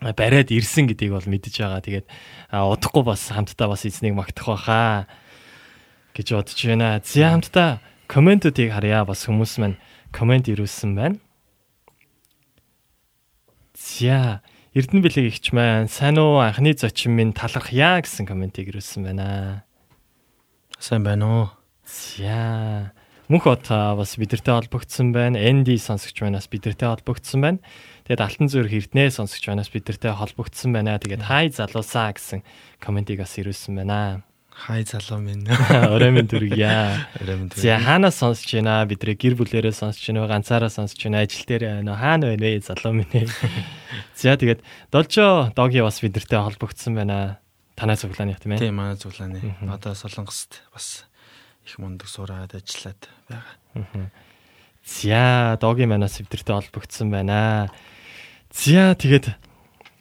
[0.02, 1.82] бариад ирсэн гэдгийг бол мэдэж байгаа.
[1.82, 2.06] Тэгээд
[2.50, 5.06] удахгүй бас хамтдаа бас эзнийг магтах байхаа
[6.14, 7.02] гэж бодож байна.
[7.02, 7.70] За хамтдаа
[8.06, 9.06] комментүүдийг харъя.
[9.06, 9.78] Бас хүмүүс маань
[10.10, 11.18] коммент ирүүлсэн байна.
[13.74, 19.64] За Эрдэнэ бэлэг ихч маань сайн уу анхны зочин минь талархъя гэсэн комментиг ирүүлсэн байна.
[20.78, 21.46] сайн байна уу?
[21.84, 22.92] За
[23.32, 25.40] мөнх бот а, бас бидэртэй холбогдсон байна.
[25.40, 27.58] Энди сонсогч манаас бидэртэй холбогдсон байна.
[28.04, 31.00] Тэгээд Алтан зүрх Эрдэнэ сонсогч манаас бидэртэй холбогдсон байна.
[31.00, 32.44] Тэгээд хай залуусаа гэсэн
[32.76, 34.20] комментиг бас ирүүлсэн байна.
[34.52, 35.48] Хай залуу минь.
[35.96, 37.08] Орой минь дүргийа.
[37.24, 38.84] Оройн За хаанаас сонсож байна?
[38.84, 40.28] Бидрээ гэр бүлээрээ сонсож байна уу?
[40.28, 41.24] Ганцаараа сонсож байна?
[41.24, 42.00] Ажил дээр байна уу?
[42.04, 42.60] Хаана байна вэ?
[42.60, 43.32] Залуу минь.
[44.20, 44.60] За тэгээд
[44.92, 47.40] Должо доги бас бидэртэй холбогдсон байна.
[47.80, 48.60] Танай цуглааны тийм ээ.
[48.60, 49.40] Тийм манай зүглааны.
[49.40, 49.72] Мгм.
[49.72, 51.08] Одоо Солонгост бас
[51.66, 53.54] их мундаг сураад ажиллаад байгаа.
[53.74, 54.10] Мгм.
[54.84, 57.70] За доги манаас бидэртэй холбогдсон байна.
[58.50, 59.36] За тэгээд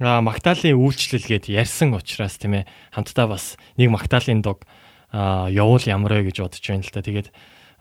[0.02, 4.66] Магдалины үйлчлэл гээд ярьсан учраас тийм ээ хамтдаа бас нэг Магдалины дог
[5.14, 7.06] явуул ямар вэ гэж бодож байна л та.
[7.06, 7.30] Тэгээд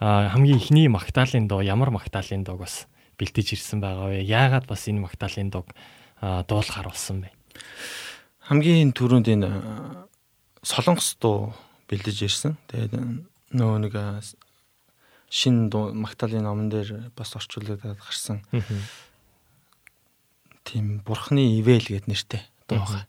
[0.01, 2.85] хамгийн ихний Магдалины доо ямар Магдалины дог бас
[3.17, 4.21] бэлтэж ирсэн байгаа вэ?
[4.21, 5.73] Яагаад бас энэ Магдалины дог
[6.21, 7.33] аа, дуулахар болсон бэ?
[8.45, 9.49] Хамгийн түрүүнд энэ
[10.61, 11.57] Солонгос дуу
[11.89, 12.61] бэлдэж ирсэн.
[12.69, 12.93] Тэгээд
[13.51, 13.95] нөгөө нэг
[15.31, 18.43] шин Магдалины номон дээр бас орчуулагдаад гарсан.
[20.65, 23.07] Тийм Бурхны ивэл гэд нэртэй дуу байгаа.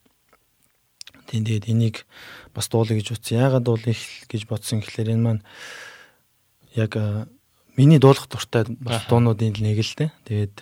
[1.25, 2.05] Тийм тэгээд энийг
[2.53, 3.37] бас дуулах гэж утсан.
[3.41, 5.43] Яагаад дуулах гэж бодсон гэхэлэр энэ маань
[6.77, 6.93] яг
[7.77, 8.65] миний дуулах дуртай
[9.09, 10.11] дуунуудын нэг л дээ.
[10.25, 10.55] Тэгээд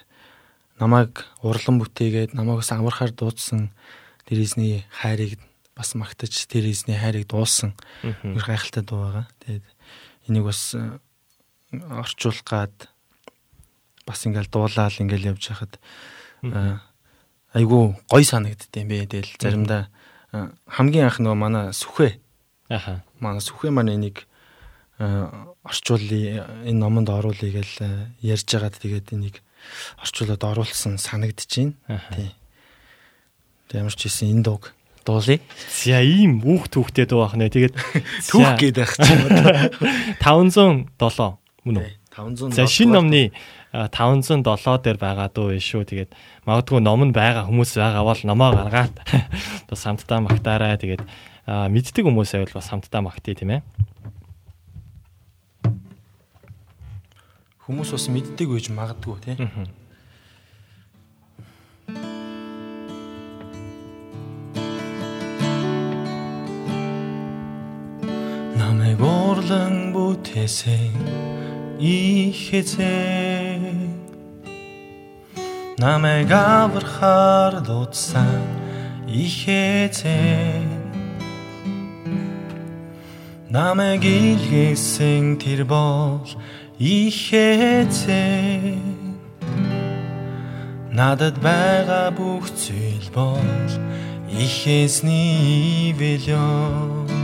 [0.80, 3.72] намайг урлан бүтээгээд намайг бас амархаар дуудсан
[4.24, 5.40] тэр эзний хайрыг
[5.80, 7.72] бас магтаж тэр эзний хайрыг дуулсан
[8.04, 9.28] их гайхалтай дуу байгаа.
[9.48, 9.66] Тэгээд
[10.28, 11.00] энийг бас а,
[11.72, 12.76] орчуулах гад
[14.04, 15.80] бас ингээл дуулаал ингээл явж хахад
[16.44, 16.84] а,
[17.56, 19.08] айгүй гой санагддсан юм бэ.
[19.08, 19.88] Тэгэл заримдаа
[20.36, 22.20] а, хамгийн анх нөгөө манай сүхэ
[22.68, 23.00] Аха.
[23.24, 24.28] манай сүхэ маань энийг
[25.00, 29.40] орчуулъя энэ номонд оруулъя гэж а, ярьж байгаад тэгээд энийг
[30.04, 31.72] орчуулад оруулсан санагдчихээн.
[32.20, 32.36] Тий.
[33.72, 34.76] Тэг ямар ч хэлсэн энэ дууг
[35.10, 35.42] дуулъя.
[35.74, 37.50] За ийм үүх түүхтэй дуу ах нэ.
[37.50, 37.74] Тэгээд
[38.30, 39.74] Түүх гээд байх чинь одоо.
[40.22, 41.90] 507 мөн үү?
[42.14, 43.24] 500 За шинэ номны
[43.74, 44.46] а, 507
[44.86, 45.90] дээр байгаа биш шүү.
[45.90, 46.14] Тэгээд
[46.46, 48.96] магадгүй ном нь байгаа хүмүүс байгаа бол номоо гаргаад
[49.70, 50.78] бас хамтдаа магтаарай.
[50.78, 51.02] Тэгээд
[51.50, 53.62] мэддэг хүмүүс байвал бас хамтдаа магтъя тийм ээ.
[57.70, 59.36] хүмүүс бас мэддэг байж магадгүй тий.
[68.90, 70.98] Намайг уурлан бүтээсэн
[71.78, 73.94] их эзэн.
[75.78, 78.42] Намайг аврахаар дуудсан
[79.06, 80.82] их эзэн.
[83.50, 86.26] Намайг илгээсэн тэр бол
[86.80, 88.82] их эзэн.
[90.90, 93.70] Надад байгаа бүх зүйл бол
[94.34, 96.50] их эзний ивэлё
[97.10, 97.19] Миний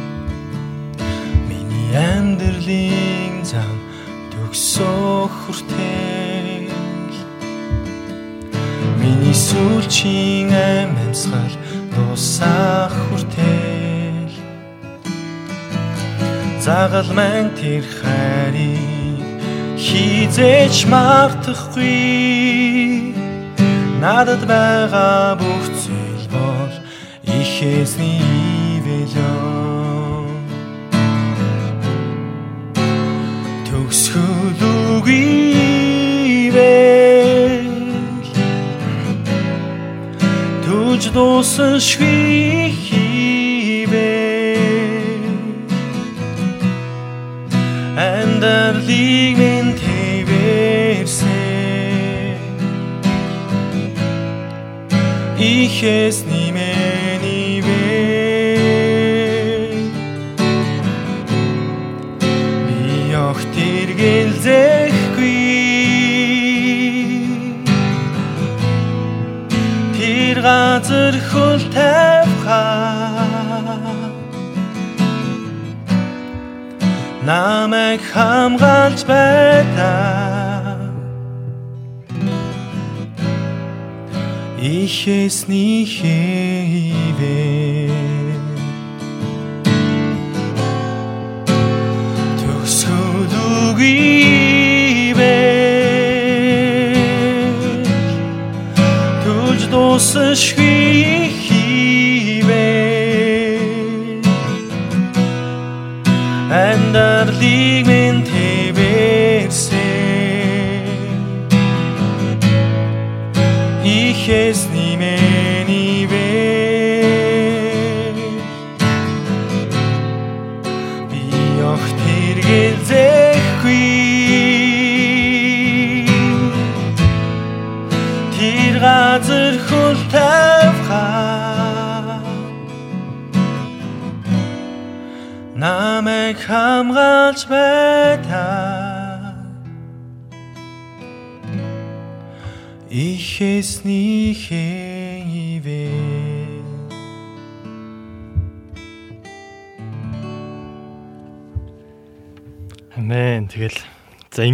[1.96, 3.78] амьдралын зам
[4.32, 6.72] төгсөх хүртэл.
[9.00, 11.56] Миний сүүлчийн амьсгал
[11.96, 14.36] дуусах хүртэл.
[16.66, 19.30] Загал мэн тэр хайрыг
[19.80, 22.04] хизээч мартахгүй.
[24.04, 26.74] Надад байгаа бүх зүйл бол
[27.40, 28.20] ихэсний
[28.76, 29.45] ивэлөө
[34.66, 36.56] төгсгөл үгийвэл
[40.66, 43.15] түж дуусан швихивэ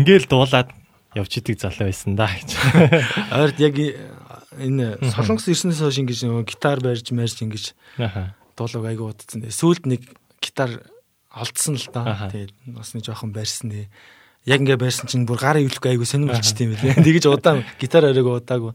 [0.02, 0.70] ингээл дуулаад
[1.16, 2.50] явж идэг залуу байсан да гэж.
[3.40, 3.76] ойрд яг
[4.58, 7.66] энэ солонгос ирснээс хойш ингэж нөгөө гитар барьж марьж ингэж
[8.58, 9.46] дуулаг айгу удацсан.
[9.48, 10.02] Сүүлд нэг
[10.42, 10.84] гитар
[11.32, 12.28] олдсон л да.
[12.32, 13.72] Тэгээд бас нэг жоохон барьсан.
[13.72, 13.88] Тэгээ
[14.48, 17.00] яг ингээ барьсан чинь бүр гарын өвлөхгүй айгу сонирм болчтой юм билээ.
[17.08, 18.74] Тэгэж удаан гитар оройг удаагүй.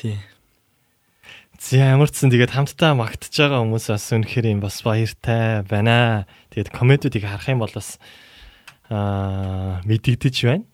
[0.00, 0.18] Тий.
[1.60, 6.26] За ямар ч сан тэгээд хамтдаа магтж байгаа хүмүүс бас үнэхээр юм бас баяртай байна.
[6.52, 7.96] Тэгээд комментүүдийг харах юм бол бас
[8.90, 10.64] аа мэдэгдэж байна.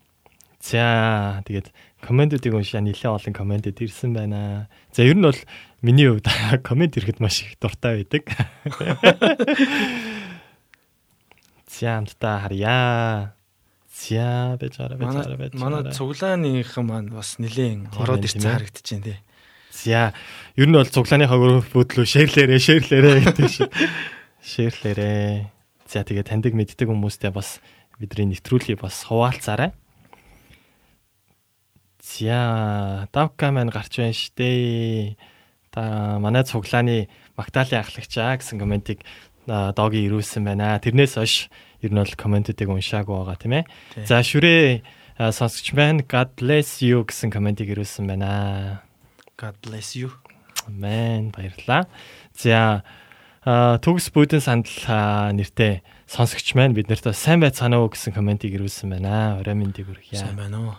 [0.62, 4.68] За тэгээд комментүүдийг уншаа нэлээд олон комментэд ирсэн байна.
[4.94, 5.38] За ер нь бол
[5.82, 6.26] миний хувьд
[6.66, 8.22] коммент ирэхэд маш их дуртай байдаг.
[11.72, 13.34] За хамтдаа харъя.
[13.92, 15.58] За бэжара бэжара Манай бэжара.
[15.58, 19.18] манай цуглааныхан маань бас нилээн ороод ирсэн харагдаж байна тий.
[19.72, 20.12] За
[20.56, 23.70] ер нь бол цуглааныхаа өрөөдлөө шеэрлээрээ шеэрлээрээ гэдэг шиг
[24.52, 25.48] шеэрлээрээ.
[25.88, 27.60] За тэгээ таньдаг мэддэг хүмүүстэй бас
[28.02, 29.70] бидний нэвтрүүлгийг бас хуваалцаарай.
[32.02, 35.14] За давка маань гарч байна штэ.
[35.70, 39.06] Та манай цуглааны Магдалины ахлагчаа гэсэн комментиг
[39.46, 40.76] доги ирүүлсэн байна.
[40.82, 41.48] Тэрнээс хойш
[41.80, 43.64] ер нь бол комментүүдийг уншаагүй байгаа тийм ээ.
[44.04, 44.82] За шүрээ
[45.16, 46.04] сонсогч байна.
[46.04, 48.82] God bless you гэсэн комментиг ирүүлсэн байна.
[49.40, 50.12] God bless you.
[50.68, 51.88] Амен баярлалаа.
[52.36, 52.84] За
[53.42, 55.82] төгс бүдэн сандал нэртэй
[56.12, 59.40] сонсогч маань бид нарт сайн байцгаана уу гэсэн комментиг ирүүлсэн байна.
[59.40, 60.20] Орой мэндийг хүргье.
[60.20, 60.76] Сайн байна уу?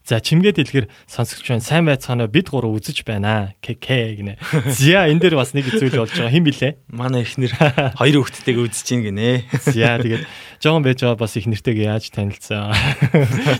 [0.00, 3.52] За чимгээд дэлгэр сонсогч маань сайн байцгаана бид гурав үзэж байна.
[3.60, 4.40] КК гинэ.
[4.64, 6.32] За энэ дээр бас нэг зүйл болж байгаа.
[6.32, 6.80] Хэн блэ?
[6.88, 7.52] Манай эхнэр
[8.00, 9.44] хоёр хүүхдтэйг үзэж ийн гинэ.
[9.60, 10.24] За тэгээд
[10.64, 12.72] жоохон байж байгаа бас их нэртэйг яаж танилцаа.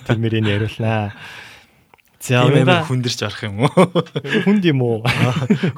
[0.09, 1.13] Тэр мөрийг яриулнаа.
[2.21, 3.73] За амар хүндэрч орох юм уу?
[4.45, 5.01] хүнд юм уу?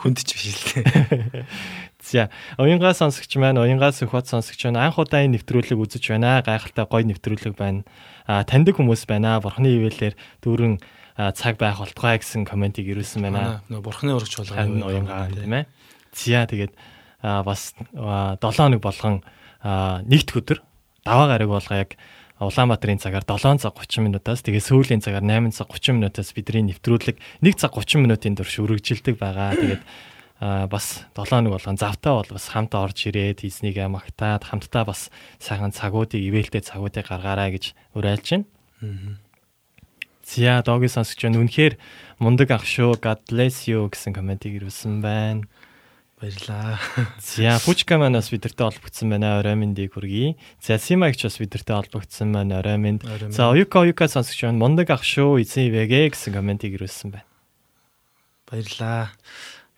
[0.02, 1.46] Хүндэж биш л дээ.
[2.02, 6.42] За, уянгаа сонсогч маань, уянгаа сөхөт сонсогч маань анх удаа энэ нэвтрүүлэг үзэж байна.
[6.42, 7.86] Гайхалтай гоё нэвтрүүлэг байна.
[8.26, 9.38] А таньдаг хүмүүс байна.
[9.38, 10.82] Бурхны ивэлэр дүүрэн
[11.14, 13.62] цаг байх болтугай гэсэн комментиг ирүүлсэн байна.
[13.70, 14.90] Нөгөө бурхны урагч болгоо.
[14.90, 15.64] Уянгаа тийм ээ.
[16.10, 16.74] За, тэгээд
[17.22, 19.22] бас 7 хоног болгон
[19.62, 20.58] нэгд өдөр
[21.06, 21.94] даваа гараг болго яг
[22.42, 27.14] Улаанбаатарын цагаар 7 цаг 30 минутаас тэгээ сүүлийн цагаар 8 цаг 30 минутаас бидний нэвтрүүлэг
[27.38, 29.54] 1 цаг 30 минутын турш үргэлжилдэг байгаа.
[29.54, 29.82] Тэгээд
[30.42, 35.06] а бас 7 хоног болгон завтаа бол бас хамтаа орж ирээд эзнийгээ магтаад хамтдаа бас
[35.38, 38.50] сайхан цагуудыг ивэлтэй цагуудыг гаргаарай гэж уриалж байна.
[40.26, 41.46] Зя доогийн сонсогч байна.
[41.46, 41.78] Үнэхээр
[42.18, 42.98] мундаг ах шүү.
[42.98, 45.46] God bless you гэсэн комментиг ирүүлсэн байна.
[46.18, 46.82] Баярлаа.
[47.22, 49.38] За Пучка маань бас бидэртэй холбогдсон байна.
[49.38, 50.34] Орой мэндийг хүргэе.
[50.58, 52.58] За Симагч бас бидэртэй холбогдсон байна.
[52.58, 53.06] Орой мэнд.
[53.30, 54.58] За Оюка Оюка сонсогч байна.
[54.58, 55.38] Мундаг ах шүү.
[55.38, 57.30] Эзэн ивэгэ гэсэн комментиг ирүүлсэн байна.
[58.50, 59.14] Баярлаа.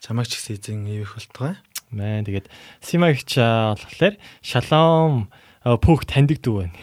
[0.05, 1.57] Чамайг ч гэсэн эзэн ивэх болтгой.
[1.89, 2.53] Мэн тэгээд
[2.85, 5.33] Симагч аа, болохоор шалом
[5.65, 6.77] аа, пүүх таньдаг дүү байна.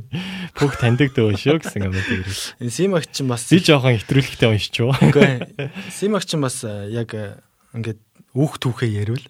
[0.56, 2.64] Пүүх таньдаг дүү шүү гэсэн комментиг ирүүлсэн.
[2.64, 4.96] Энэ Симагч чинь бас Би жоохон хэтрүүлэгтэй уншиж юу.
[5.04, 5.68] Үгүй.
[5.92, 7.44] Симагч чинь бас э, яг э,
[7.76, 8.00] ингээд
[8.32, 9.20] үүх түүхээ ярил.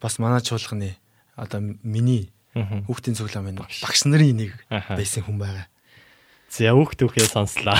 [0.00, 0.96] Бас манай чуулганы
[1.36, 3.68] одоо миний хүүхдийн цуглаан байна.
[3.84, 5.68] Багш нарын нэг байсан хүн байгаа.
[6.48, 7.76] За өөх түүхээ сонслаа.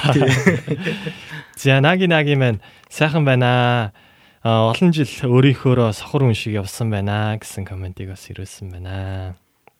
[1.56, 2.60] За наги наги маань
[2.92, 3.48] сайхан байна.
[3.48, 4.07] А,
[4.44, 9.34] олон жил өөрийнхөөрөө сохор хүн шиг явсан байна гэсэн комментиг бас ирүүлсэн байна.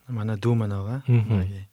[0.09, 0.55] Манай дүү.
[0.57, 1.69] Маги.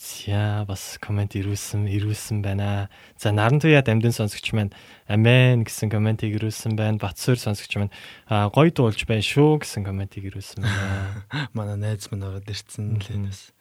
[0.00, 2.88] За бас коммент ирүүлсэн ирүүлсэн байна.
[3.20, 4.72] За наран туяа дамдын сонсогч маань
[5.06, 6.96] амен гэсэн комментиг ирүүлсэн байна.
[6.98, 7.92] Батсуур сонсогч маань
[8.26, 11.24] гоё дуулж байна шүү гэсэн комментиг ирүүлсэн байна.
[11.54, 13.28] Манай найз маань ороод ирсэн л Мгм.
[13.28, 13.52] энэс.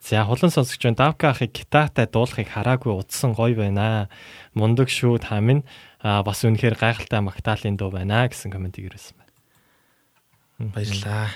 [0.00, 0.96] За хулан сонсогч байна.
[0.96, 4.08] Давка ахыг гитартай дуулахыг хараагүй удсан гоё байна.
[4.56, 5.62] Мундаг шүү та минь
[6.04, 9.32] а, бас үнэхээр гайхалтай магтаалын дуу байна гэсэн комментиг ирүүлсэн байна.
[10.76, 11.32] Баярлаа.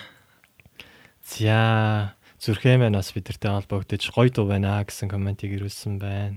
[1.24, 6.36] За зүрхээ маань бас бидэртэй холбогдож гоё дуу байна гэсэн комментиг ирүүлсэн байна.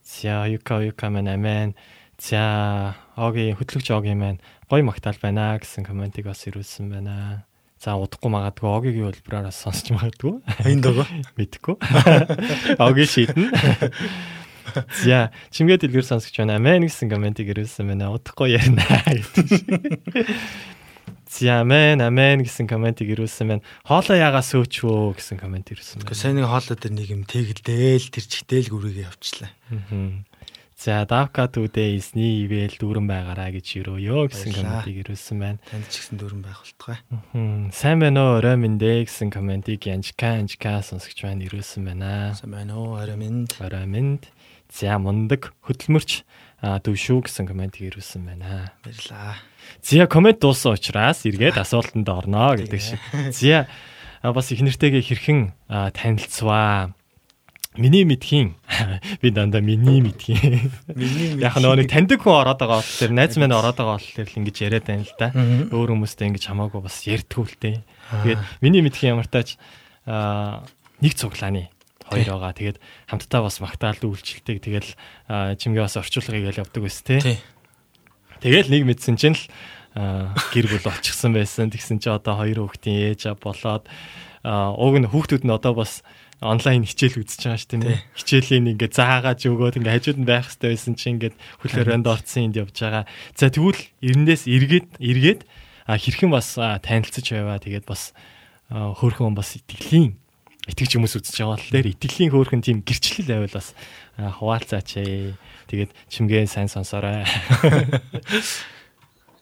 [0.00, 1.76] За юка юка маань амен.
[2.16, 4.40] За огийн хөтлөгч огийн маань
[4.72, 7.44] гоё магтаал байна гэсэн комментиг бас ирүүлсэн байна.
[7.76, 10.40] За удахгүй магадгүй огийн хэлбэрээр сонсч магадгүй.
[10.64, 11.04] Аян догоо.
[11.36, 11.76] Мэдхгүй.
[12.80, 13.52] Огийн шийдэн.
[15.04, 16.58] За чимгээ дэлгэр сонсогч байна.
[16.58, 18.10] Амен гэсэн комментиг ирүүлсэн байна.
[18.14, 20.38] Удахгүй ярина гэдэг.
[21.34, 23.66] За амен амен гэсэн комментиг ирүүлсэн байна.
[23.82, 26.22] Хоолоо ягаа сөөчвөө гэсэн коммент ирүүлсэн Гэхдээ байна.
[26.22, 29.50] сайн нэг хоолой дээр нэг юм тэгэлдээл тэр чигтэл гүрийгээ явчлаа.
[29.66, 30.30] Мгм.
[30.74, 35.58] За давка түдээ эсний ивэл дүүрэн байгаараа гэж өрөөё гэсэн комментиг ирүүлсэн байна.
[35.70, 36.98] Танд ч гэсэн дөрөн байх болтгой.
[37.34, 37.70] Мгм.
[37.74, 42.34] Сайн байна уу орой мэндэ гэсэн комментиг янжка янжка сонсогч байна ирүүлсэн байна.
[42.38, 42.98] Сайн байна уу?
[42.98, 43.46] Орой минь.
[43.58, 44.28] Орой мэнд.
[44.74, 46.26] За мундаг хөдөлмөрч
[46.58, 48.74] дүү шүү гэсэн комментиг ирүүлсэн байна.
[48.82, 49.38] Баярлаа.
[49.78, 52.98] Зя коммент дууссан учраас эргээд асуултанд орно гэдэг шиг.
[53.30, 53.70] Зя
[54.18, 56.90] бас их нэртэйгээ хэрхэн танилцваа.
[57.78, 58.54] Миний мэдхийн
[59.22, 60.70] би дандаа миний мэдхийн.
[60.90, 64.26] Миний Яг нэг таньдаг хүн ороод байгаа бол тэр найз маань ороод байгаа бол тэр
[64.26, 65.30] л ингэж яриад байна л да.
[65.70, 67.82] Өөр хүмүүстэй ингэж хамаагүй бас дээ.
[68.26, 69.58] Тэгээд миний мэдхийн ямар тач
[70.06, 71.73] нэг цуглааны
[72.14, 72.54] хоёр байгаа.
[72.54, 72.78] Тэгээд
[73.10, 74.90] хамтдаа бас магтаал үйлчлэлтэй тэгэл
[75.58, 77.38] чимгээ бас орчуулгыг ял явдаг байсан тий.
[78.40, 79.44] Тэгэл нэг мэдсэн чинь л
[79.94, 81.70] гэр бүл олчихсан байсан.
[81.70, 83.86] Тэгсэн чи одоо хоёр хүүхдийн ээж болоод
[84.44, 86.02] уг нь хүүхдүүд нь одоо бас
[86.44, 87.80] онлайн хичээл үзэж байгаа шүү дээ.
[87.80, 88.02] нэ.
[88.18, 92.60] Хичээлийн ингээ заагааж өгөөд ингээ хажууд нь байх хэрэгтэй байсан чи ингээд хөлөөрөнд орцсон энд
[92.60, 93.04] явж байгаа.
[93.32, 95.40] За тэгвэл эрнээс эргээд эргээд
[95.88, 97.62] хэрхэн бас танилцж байваа.
[97.62, 98.12] Тэгээд бас
[98.68, 100.20] а, хөөрхөн бас итгэлийн
[100.64, 103.76] итгэж хүмүүс үзэж байгаа бол тэр итгэлийн хөөрхөн тийм гэрчлэл байвал бас
[104.16, 105.36] хуваалцаач ээ.
[105.68, 107.28] Тэгээд чимгээ сайн сонсоорой.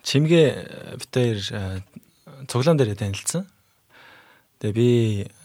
[0.03, 1.81] Чимгээ э, хоёр э,
[2.51, 3.47] цуглаан дээр танилцсан.
[4.59, 4.89] Тэгээ би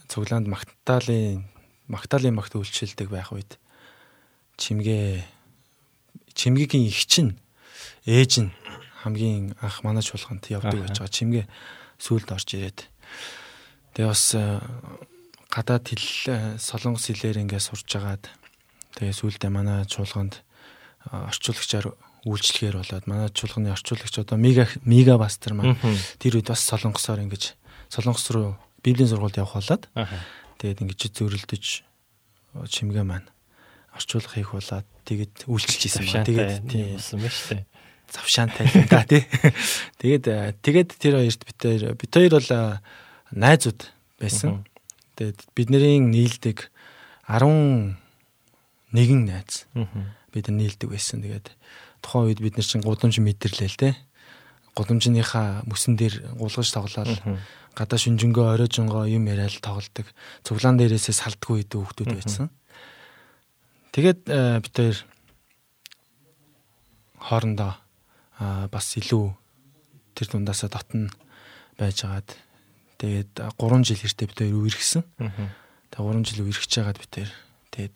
[0.10, 1.46] цуглаанд магтаалын
[1.88, 3.62] магтаалын магт үйлчлэлдэг байх үед
[4.58, 5.24] чимгээ
[6.34, 7.38] чимгээгийн их чинь
[8.10, 8.52] ээж нь
[9.06, 11.14] хамгийн анх манай чуулганд явдаг байж байгаа.
[11.14, 11.46] Чимгээ
[12.02, 12.90] сүулт орж ирээд
[13.94, 14.58] тэгээ бас э,
[15.52, 18.28] гадаад хэл э, солонгос хэлээр ингээд сурж агаад
[19.00, 20.44] тэгээ сүултээ манай чуулганд
[21.08, 21.96] орчуулагчаар
[22.28, 25.80] үйлчлэгээр болоод манай чуулганы орчуулагч одоо мега мега бастер маань
[26.20, 27.56] тэр үед бас солонгосоор ингэж
[27.88, 29.88] солонгос руу библийн сургуульд явах болоод
[30.60, 33.28] тэгээд ингэж зөөрөлдөж э, чимгээ маань
[33.96, 37.66] орчуулга хийх болоод тэгээд үйлчилж исэн ба Завшаантай тэгээд тийм болсон ба штэ.
[38.12, 39.24] завшаантай юм да тий.
[40.00, 42.80] Тэгээд э, тэгээд тэр хоёрт бид хоёр бид хоёр бол э,
[43.36, 43.80] найзууд
[44.20, 44.64] байсан
[45.18, 46.70] тэгээд бидний нийлдэг
[47.28, 47.98] 11
[48.94, 49.66] найз
[50.32, 51.52] бид нар нийлдэг байсан тэгээд
[52.06, 53.94] тухайн үед бид нар чинь гудамж мэдэрлээ л тий
[54.78, 57.10] гудамжныхаа мөсөн дээр гулгаж тоглоод
[57.74, 60.06] гадаа шүнжэнгөө оройжонгоо юм яриад тоглолдог.
[60.46, 62.50] Цуглаан дээрээсээ салтгүй идэв хүмүүс байсан.
[63.94, 64.98] Тэгээд э, бид хоёр
[67.22, 67.74] хоорондоо
[68.70, 69.34] бас илүү
[70.14, 71.10] тэр дундаасаа дотн
[71.78, 72.38] байжгаад
[72.98, 75.04] тэгээд 3 жил хэртээ бид хоёр үерхсэн.
[75.18, 77.32] Тэгээд 3 жил үерхэж байгаад бид хоёр
[77.72, 77.96] тэгээд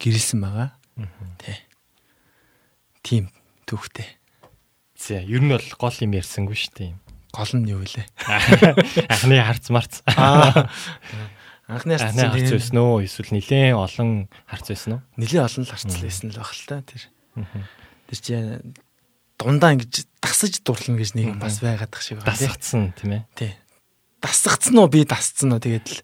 [0.00, 0.70] гэрэлсэн байгаа.
[1.40, 1.58] Тий.
[3.04, 3.24] Тим
[3.66, 4.08] түүхтэй.
[4.94, 6.94] За ер нь бол гол юм ярьсангүй штэ.
[7.34, 8.06] Гол нь юу вэ?
[9.10, 10.00] Анхны харц марц.
[11.66, 13.02] Анхны харц харц чинь байсан уу?
[13.02, 15.02] Эсвэл нэлээд олон харц байсан уу?
[15.18, 17.02] нэлээ олон л харцал байсан л баг л та тэр.
[18.06, 18.32] Тэр чи
[19.34, 22.38] дундаа ингэж дасаж дурлна гэж нэг бас байгаад тах шиг байна.
[22.38, 22.46] тий.
[22.46, 23.22] Дасгацсан тийм ээ.
[23.34, 23.52] Тий.
[24.24, 26.00] Дасгацсан уу би дасцсан уу тэгээд л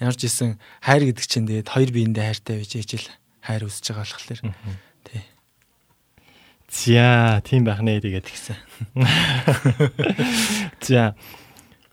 [0.00, 3.06] ямар ч исэн хайр гэдэг чинь тэгээд хоёр биендээ хайртай байж ижил
[3.44, 4.24] хайр үсэж байгаа болохоор
[5.04, 5.20] тий.
[6.72, 8.56] За, тийм байх нэ тэгээд Тэгсэн.
[10.80, 11.12] За.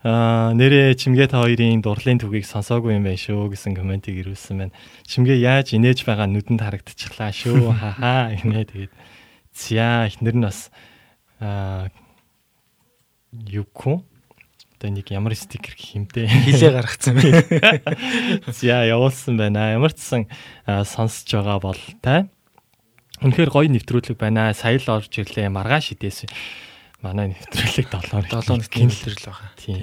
[0.06, 4.76] Аа нэрээ чимгээ та хоёрын дурлалын төвгийг сонсоогүй юм байна шүү гэсэн комментиг ирүүлсэн байна.
[5.10, 7.74] Чимгээ яаж инээж байгаа нүдэнд харагдчихлаа шүү.
[7.82, 8.92] Хахаа гинэ тэгээд.
[9.58, 10.70] За эхнэр нь бас
[11.42, 11.90] аа
[13.34, 14.06] юуко
[14.78, 16.30] одоо нэг ямар стикер гэх юмтэй.
[16.30, 17.42] Хилээ гаргацсан байна.
[18.54, 19.74] За явуулсан байна.
[19.74, 20.22] Ямар ч сан
[20.64, 22.30] сонсож байгаа бол та.
[23.18, 24.54] Үнэхээр гоё нэвтрүүлэг байна.
[24.54, 25.50] Сая л орж ирлээ.
[25.50, 26.30] Маргааш шидээс
[27.02, 29.50] манай нэвтрүүлэг 7 хоног 7 хоногт гинэлтрэл байгаа.
[29.58, 29.82] Тийм.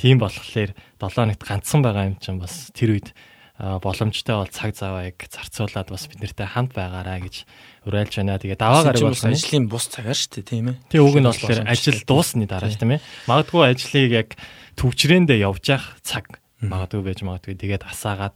[0.00, 0.72] Тийм болохоор 7
[1.04, 3.12] хоногт ганцхан байгаа юм чинь бас тэр үед
[3.60, 7.44] боломжтой бол цаг завааг зарцуулаад бас бид нартай хамт байгаараа гэж
[7.84, 8.40] уриалж байна.
[8.40, 9.36] Тэгээ даваа гараг бол болох нь.
[9.36, 10.76] ажлын бус цагаар шүү дээ тийм ээ.
[10.88, 13.04] Тийм үг нь болохоор ажил дуусны дараа шүү дээ.
[13.28, 14.28] Магадгүй ажлыг яг
[14.80, 18.32] төвчрээндээ явж явах цаг магадгүй байж магадгүй тэгээд асаагаад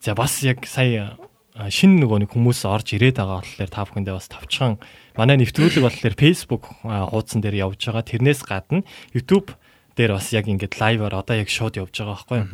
[0.00, 1.16] за бас яг сая
[1.56, 4.76] а, шинэ нөгөө нэг хүмүүс орж ирээд байгаа болохоор та бүхэндээ бас тавчхан
[5.16, 8.04] манай нэвтрүүлэг болохоор Facebook хуудсан дээр явж байгаа.
[8.04, 9.56] Тэрнээс гадна YouTube
[9.96, 12.48] дээр бас яг ингээд лайваар одоо яг шууд явж байгаа байхгүй юу?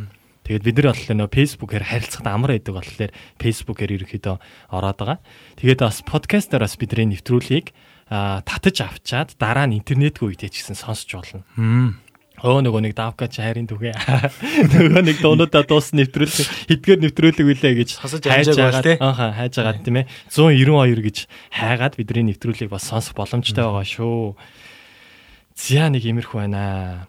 [0.47, 3.11] Тэгээд бид нар болохоор нөө Facebook-ээр харилцахад амар байдаг болохоор
[3.43, 4.37] Facebook-ээр ерөөхдөө
[4.71, 5.19] ороод байгаа.
[5.59, 7.75] Тэгээд бас подкастаар бас бидний нэвтрүүлгийг
[8.07, 11.43] татаж авчаад дараа нь интернетгүй үедээ ч гэсэн сонсч болно.
[12.37, 13.97] Өө нөгөө нэг давка чайрын түгэ.
[14.77, 18.97] Нөгөө нэг дуунуудаа дуус нэвтрүүлэг хэдгээр нэвтрүүлэг үлээ гэж Хасаж амжааг бол тий.
[19.01, 20.11] Ааха хайж байгаа тийм ээ.
[20.29, 21.17] 192 гэж
[21.57, 24.37] хайгаад бидний нэвтрүүлгийг бас сонсох боломжтой байгаа шүү.
[25.57, 27.09] Зя нэг имерхүү байна.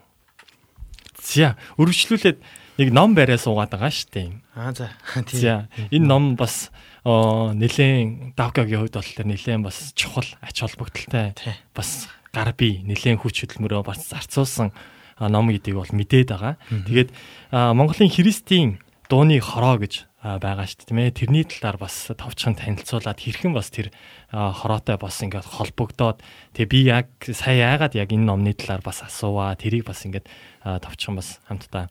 [1.20, 2.40] Зя өргөжлүүлээд
[2.78, 4.30] нэг ном бариа суугаад байгаа шүү дээ.
[4.54, 4.94] Аа за.
[5.26, 5.66] Тийм.
[5.90, 6.70] Энэ ном бас
[7.04, 11.34] нэлээд давкагийн хувьд болохоор нэлээд бас чухал ач холбогдолтой
[11.74, 14.70] бас гар бие нэлээд хүч хөдөлмөрөө бас зарцуулсан
[15.18, 16.62] ном гэдгийг бол мэдээд байгаа.
[16.70, 17.10] Тэгээд
[17.50, 18.78] Монголын христийн
[19.10, 21.18] дууны хороо гэж байгаа шүү дээ тийм ээ.
[21.18, 23.90] Тэрний талаар бас товчхон танилцуулаад хэрхэн бас тэр
[24.30, 26.22] хороотой бас ингээд холбогдоод
[26.54, 30.28] тэгээ би яг сая яагаад яг энэ номны талаар бас асууаа тэрийг бас ингээд
[30.62, 31.88] товчхон бас хамтдаа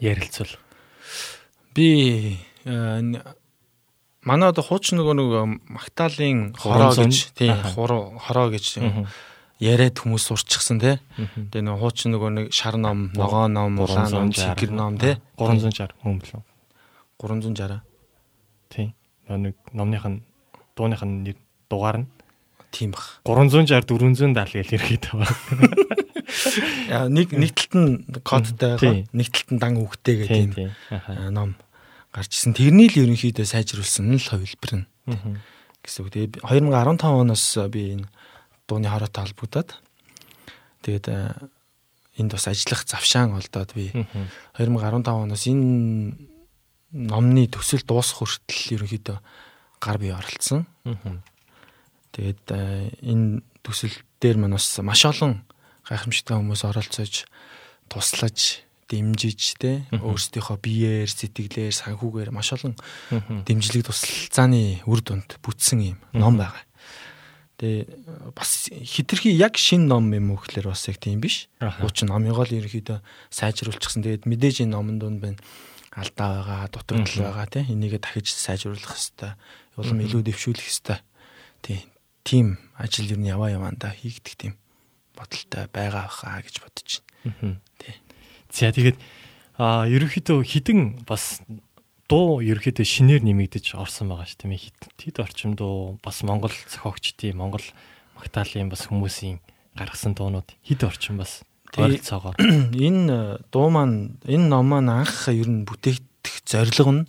[0.00, 0.50] ярилцвал
[1.74, 3.02] Би э,
[4.24, 5.28] манай одоо хуучин нөгөө нэг
[5.68, 8.78] Магдалины хороо Хорон гэж тийм хороо хороо гэж
[9.60, 10.98] яриад хүмүүс сурчихсан тий.
[11.18, 14.54] Тэгээ нөгөө хуучин нөгөө нэг шар ном, ногоо ном, улаан ном, 360.
[14.58, 15.14] чигэр ном тий.
[15.38, 16.42] 360 хүн билүү.
[17.22, 17.80] 360.
[18.70, 18.94] Тийм.
[19.28, 20.18] Нөө нэг номных нь
[20.76, 22.06] дууных нь нэр- дугаар нь
[22.74, 23.22] Тийм бах.
[23.22, 25.30] 360 470 гэж ирэхэд байгаа.
[26.90, 27.94] Яа, Нэг нэг талд нь
[28.26, 31.54] кодтай нэг талд нь дан үгтэй гэдэг э, ном
[32.10, 32.58] гарч исэн.
[32.58, 34.86] Тэрний л ерөнхийдөө сайжруулсан нь л хувилбар нь
[35.86, 36.10] гэсэн үг.
[36.10, 38.08] Тэгээ би 2015 оноос би энэ
[38.66, 39.70] дууны хороотой холбогдоод
[40.82, 41.30] тэгээд э,
[42.18, 44.26] энд бас ажиллах завшаан олдоод би Мгм.
[44.58, 46.18] 2015 оноос энэ
[46.94, 49.18] номны төсөл дуусах хүртэл ерөнхийдөө
[49.82, 50.66] гар бие оролцсон.
[52.14, 55.42] Тэгээд э, энэ төсөл дээр мань бас маш олон
[55.84, 57.26] гайхамшигтай хүмүүс оролцож
[57.90, 62.78] туслаж дэмжиж те өөрсдийнхөө биеэр сэтгэлээр санхүүгээр маш олон
[63.44, 66.62] дэмжлэг тусалцааны үр дүнд бүтсэн юм ном байгаа.
[67.58, 71.48] Тэгээ бас хитрхи яг шин ном юм уу гэхээр бас яг тийм биш.
[71.58, 71.82] Аха.
[71.82, 72.98] Хуучин номыгоо л ерөнхийдөө
[73.32, 74.04] сайжруулчихсан.
[74.04, 75.40] Тэгээд мэдээж энэ номон дунд байна
[75.94, 79.32] алдаа байгаа, дутагдал байгаа тийм энийгээ дахиж сайжруулах хэрэгтэй.
[79.78, 80.98] Улам илүү дэвшүүлэх хэрэгтэй.
[81.62, 81.93] Тийм.
[82.24, 84.52] Тим ажил ер нь яваа яваандаа хийгдэх тийм
[85.14, 86.90] бодолтой байгаа хаа гэж бодож
[87.22, 87.60] байна.
[87.78, 87.94] Тий.
[88.50, 88.98] За тэгээд
[89.60, 91.44] а ерөнхийдөө хідэн бас
[92.10, 94.66] дуу ерөнхийдөө шинээр нэмэгдэж орсон байгаа ш тийм ээ.
[94.66, 97.64] Хит тэд орчим дуу бас Монгол зохиогчдын Монгол
[98.18, 99.38] Магдалины бас хүмүүсийн
[99.78, 101.42] гаргасан дуунууд хид орчим бас
[101.76, 102.36] ойролцоогоор.
[102.74, 107.02] Энэ э, дуу маань энэ ном маань анх ер нь бүтээгдэх зорилго нь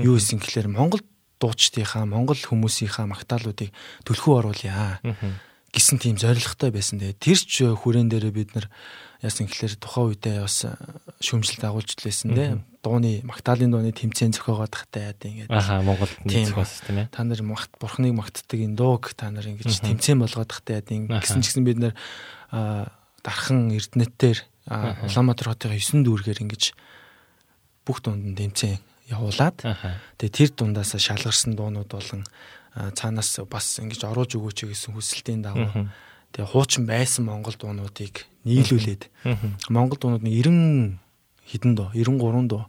[0.00, 1.04] юу гэсэн гэхээр Монгол
[1.40, 3.70] дуучдынхаа Монгол хүмүүсийнхаа магтаалуудыг
[4.08, 5.00] төлхөө оруулъя
[5.76, 6.96] гэсэн тийм зорилготой байсан.
[6.96, 8.72] Тэгээ тэр ч хүрээн дээрээ бид нар
[9.20, 10.72] яасан гэхээр тухайн үедээ бас э,
[11.20, 12.32] шүүмжлэлт агуулж лээсэн.
[12.32, 12.64] Мгм.
[12.80, 16.48] Дууны магтаалын дууны тэмцээн зохиогоод тахтай ингээд Аха Монгол Тийм.
[16.48, 17.12] нийцгээс тийм ээ.
[17.12, 21.52] та нар магт бурхныг магтдаг энэ дууг та нар ингэж тэмцээн болгоод тахтай гэсэн ч
[21.52, 21.94] гэсэн бид нар
[23.20, 24.38] дархан эрдэнэтээр.
[24.66, 26.72] Улаанбаатар хотын 9 дүүргээр ингэж
[27.84, 28.80] бүх дунд нь тэмцээн
[29.10, 29.56] явуулаад
[30.18, 32.26] тэгээ тэр дундаас шалгарсан дуунууд болон
[32.74, 35.88] цаанаас бас ингэж оруулж өгөөч гэсэн хүсэлтийн дагуу
[36.34, 39.08] тэгээ хуучин байсан монгол дуунуудыг нийлүүлээд
[39.70, 40.98] монгол дуунуудын 90
[41.46, 42.66] хідэн дуу 93 дуу.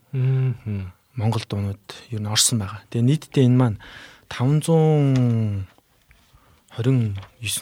[1.17, 1.81] Монгол дуунууд
[2.13, 2.85] ер нь орсон байгаа.
[2.93, 3.81] Тэгээ нийтдээ энэ маань
[4.29, 5.65] 529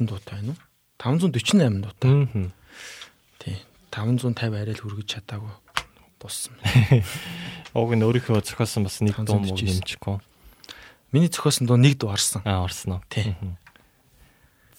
[0.04, 0.60] дуутай байна уу?
[1.00, 2.28] 548 дуутай.
[3.40, 3.58] Тий.
[3.96, 5.65] 550 арай л хүргэж чадаагүй
[6.22, 6.56] буссан.
[7.74, 9.82] Уг нь өөрийнхөө зохиосон бас нэг дуу муу 549.
[9.82, 10.18] нэмчихгүй.
[11.12, 12.42] Миний зохиосон дуу нэг дуу орсон.
[12.44, 13.02] Аа орсон уу?
[13.10, 13.36] Тий.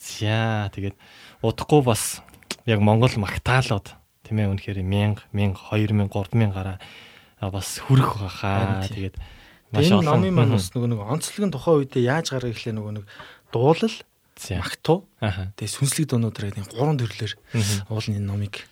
[0.00, 0.96] За тэгээд
[1.42, 2.22] удахгүй бас
[2.64, 3.94] яг Монгол магтаалууд
[4.26, 6.78] тийм ээ үнэхээр 1000 1000 2000 3000 гараа
[7.40, 8.16] бас хүрэх
[8.88, 9.12] тий.
[9.12, 9.16] Тэгээд
[9.70, 12.92] маш олон номын маань бас нөгөө нэг онцлог нь тухайн үедээ яаж гаргах гэхлээр нөгөө
[13.02, 13.06] нэг
[13.50, 13.96] дуулал,
[14.36, 15.52] магтуу, Аха.
[15.56, 17.32] тэгээ сүнслэг дуунууд гэдэг гурван төрлөөр
[17.90, 18.62] уул энэ номыг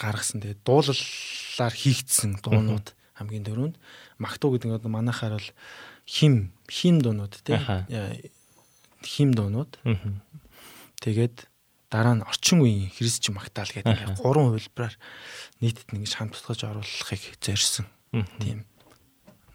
[0.00, 0.40] гаргасан.
[0.40, 3.76] Тэгээ дуулалаар хийгдсэн дуунууд хамгийн дөрөнд
[4.16, 5.50] магтуу гэдэг нь манайхаар бол
[6.08, 7.60] хим хим дуунууд тий.
[7.60, 7.84] Аха.
[7.92, 8.16] Яа,
[9.04, 9.80] Хим дуунууд.
[11.00, 11.48] Тэгээд
[11.92, 14.96] дараа нь орчин үеийн христч магтаал гэдэг гурван хувилбараар
[15.60, 17.88] нийтэд ингэж хамт тутгаж оруулахыг зорьсон.
[18.40, 18.68] Тийм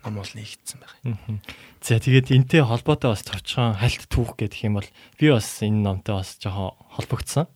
[0.06, 0.80] ном бол нэгдсэн.
[1.04, 1.42] Мгм.
[1.82, 6.22] За тэгээд энтэй холбоотой бас товчхон хальт түүх гэдэг юм бол би бас энэ номтой
[6.22, 7.50] бас жоохон холбогдсон.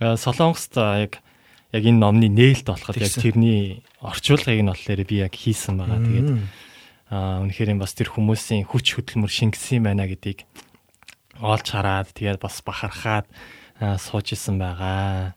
[0.00, 1.20] Аа, Солонгост яг
[1.72, 6.00] яг энэ номны нээлт болоход яг тэрний орчуулгыг нь болохоор би яг хийсэн байгаа.
[6.00, 6.30] Тэгээд
[7.12, 10.48] аа үнэхээр бас тэр хүмүүсийн хүч хөдөлмөр шингэсэн байна гэдгийг
[11.40, 13.26] олж хараад тэгээд бас бахархаад
[13.80, 15.36] аа, сууж исэн байгаа.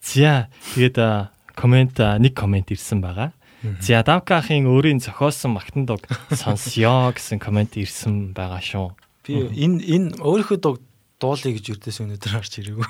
[0.00, 0.96] За тэгээд
[1.56, 3.32] комент нэг комент ирсэн байгаа.
[3.80, 6.00] За Давка ахын өөрийн зохиосон магтан дог
[6.32, 8.96] сонсё гэсэн комент ирсэн байгаа шүү.
[9.28, 10.80] Би энэ энэ өөрийнхөө дуу
[11.20, 12.88] дуулъя гэж үрдээс өнөдөр харж ирээгүй.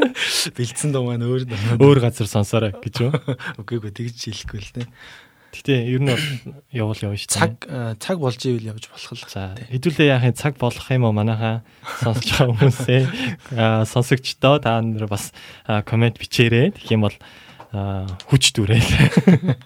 [0.56, 1.42] Бэлдсэн дуу маань өөр.
[1.82, 3.12] Өөр газар сонсоорой гэж юу.
[3.60, 4.88] Үгүй ээ тэгж хэлэхгүй л дээ.
[5.54, 6.26] Гэтэ ер нь бол
[6.74, 7.30] явуул явна шүү.
[7.30, 9.30] Цаг э, цаг болж ивэл явж болох л.
[9.30, 11.62] За хэдүүлээ яахын цаг болох юм уу манайхаа
[12.02, 13.02] сонсож байгаа хүмүүсээ
[13.54, 15.30] аа, сонсогчдоо та нар бас
[15.86, 16.74] комент бичээрэй.
[16.74, 17.16] Тэгэх юм бол
[17.74, 18.90] хүч дүрээл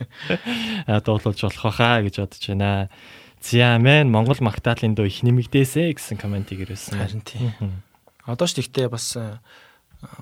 [1.08, 2.92] дуулуулж болох байхаа гэж бодож байна.
[3.40, 7.00] За мэн Монгол магтаалын дуу их нэмэгдээсэ гэсэн комментиг ирсэн.
[7.00, 7.87] Харин тийм.
[8.28, 8.32] Мгм.
[8.36, 9.40] Одоо ч тэгтээ бас э,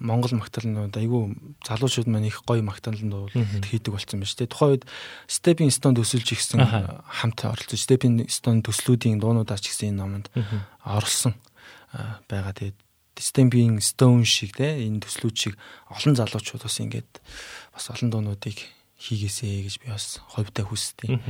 [0.01, 1.37] Монгол магтаалын дуу айгүй
[1.67, 2.63] залуучууд маань их гоё
[3.35, 3.67] Мгм.
[3.67, 4.53] хийдэг болсон байна шүү дээ.
[4.55, 4.85] Тухайн үед
[5.29, 10.27] Stepping Stone төсөлж ихсэн э, хамт оролцож Stepping Stone төслүүдийн дуунуудаа ч гэсэн энэ номонд
[10.81, 11.37] орлсон
[11.93, 12.57] а, байгаа.
[12.57, 12.79] Тэгээд
[13.21, 15.55] Stepping Stone шиг те энэ төслүүд шиг
[15.93, 17.13] олон залуучууд бас ингээд
[17.77, 18.57] бас олон дуунуудыг
[18.97, 21.21] хийгээсэй гэж би бас ховдтой хүсдэг.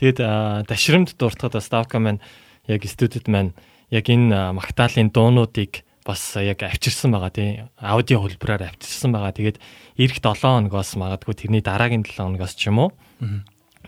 [0.00, 2.24] Тэгээд дашрамд дуртахад бас Ставка маань
[2.64, 3.52] яг студид маань
[3.94, 9.30] яг энэ аа, магтаалын дуунуудыг бас яг авчирсан байгаа тий аудио хөлбраар авчирсан байгаа.
[9.30, 9.62] Тэгээд
[10.02, 12.90] эх 7 хоногоос магадгүй тэрний дараагийн 7 хоногоос ч юм уу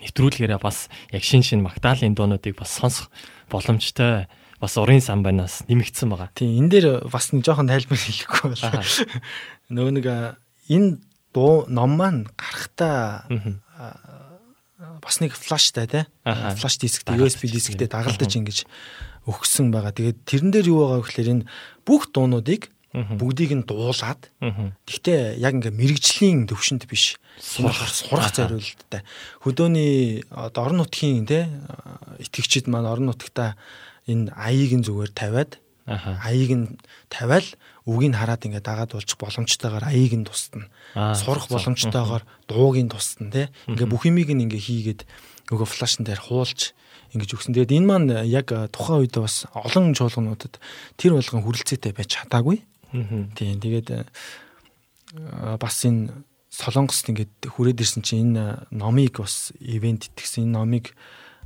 [0.00, 3.10] нэвтрүүлгээрээ бас яг шин шин магтаалын дуунуудыг бас сонсох
[3.50, 4.30] боломжтой
[4.60, 6.30] бас урын самбанаас нэмэгдсэн байгаа.
[6.32, 8.80] Тийм энэ дээр бас нэг жоохон тайлбар хэлэхгүй бол Аха.
[9.74, 10.06] нөгөө нэг
[10.72, 11.00] энэ
[11.36, 13.28] дуу ном маань гарахтаа
[15.02, 16.56] бас нэг флаштай Аха.
[16.56, 17.92] флаш дисктэй USB дисктэй тийм.
[17.92, 18.58] дагалдаж ингэж
[19.26, 19.92] өгсөн байгаа.
[19.92, 21.44] Тэгээд тэрэн дээр юу байгаа вэ гэхээр энэ
[21.84, 24.32] бүх дуунуудыг бүгдийг нь дуулаад.
[24.88, 28.48] Гэхдээ яг ингээ мэрэгжлийн төвшөнд биш сурах сурах Аха.
[28.48, 29.04] зориулттай.
[29.44, 31.50] Хөдөөний орон нутгийн те
[32.16, 33.60] итгэгчид маань орон нутгата
[34.08, 36.66] энэ аяыг нь зүгээр тавиад аяыг нь
[37.12, 37.44] тавиал
[37.84, 40.66] үгийг нь хараад ингээ дагаад уулчих боломжтойгоор аяыг нь тусдна.
[40.96, 43.42] Аа, Сурах боломжтойгоор дууг нь тусдна те.
[43.68, 45.00] Ингээ бүх юмыг нь ингээ хийгээд
[45.52, 46.72] нөгөө флашн дээр хуулж
[47.16, 47.56] ингэж өгсөн.
[47.56, 50.60] Тэгээд энэ маань яг тухайн үед бас олон чуулгануудад
[51.00, 52.62] тэр болгон хүрэлцээтэй байж чадаагүй.
[52.92, 54.06] Тийм тэгээд
[55.58, 56.12] бас энэ
[56.56, 60.84] Солонгост ингээд хүрээд ирсэн чинь энэ номыг бас ивент итгэсэн энэ номыг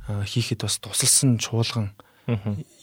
[0.07, 1.91] хийхэд бас тусалсан чуулган.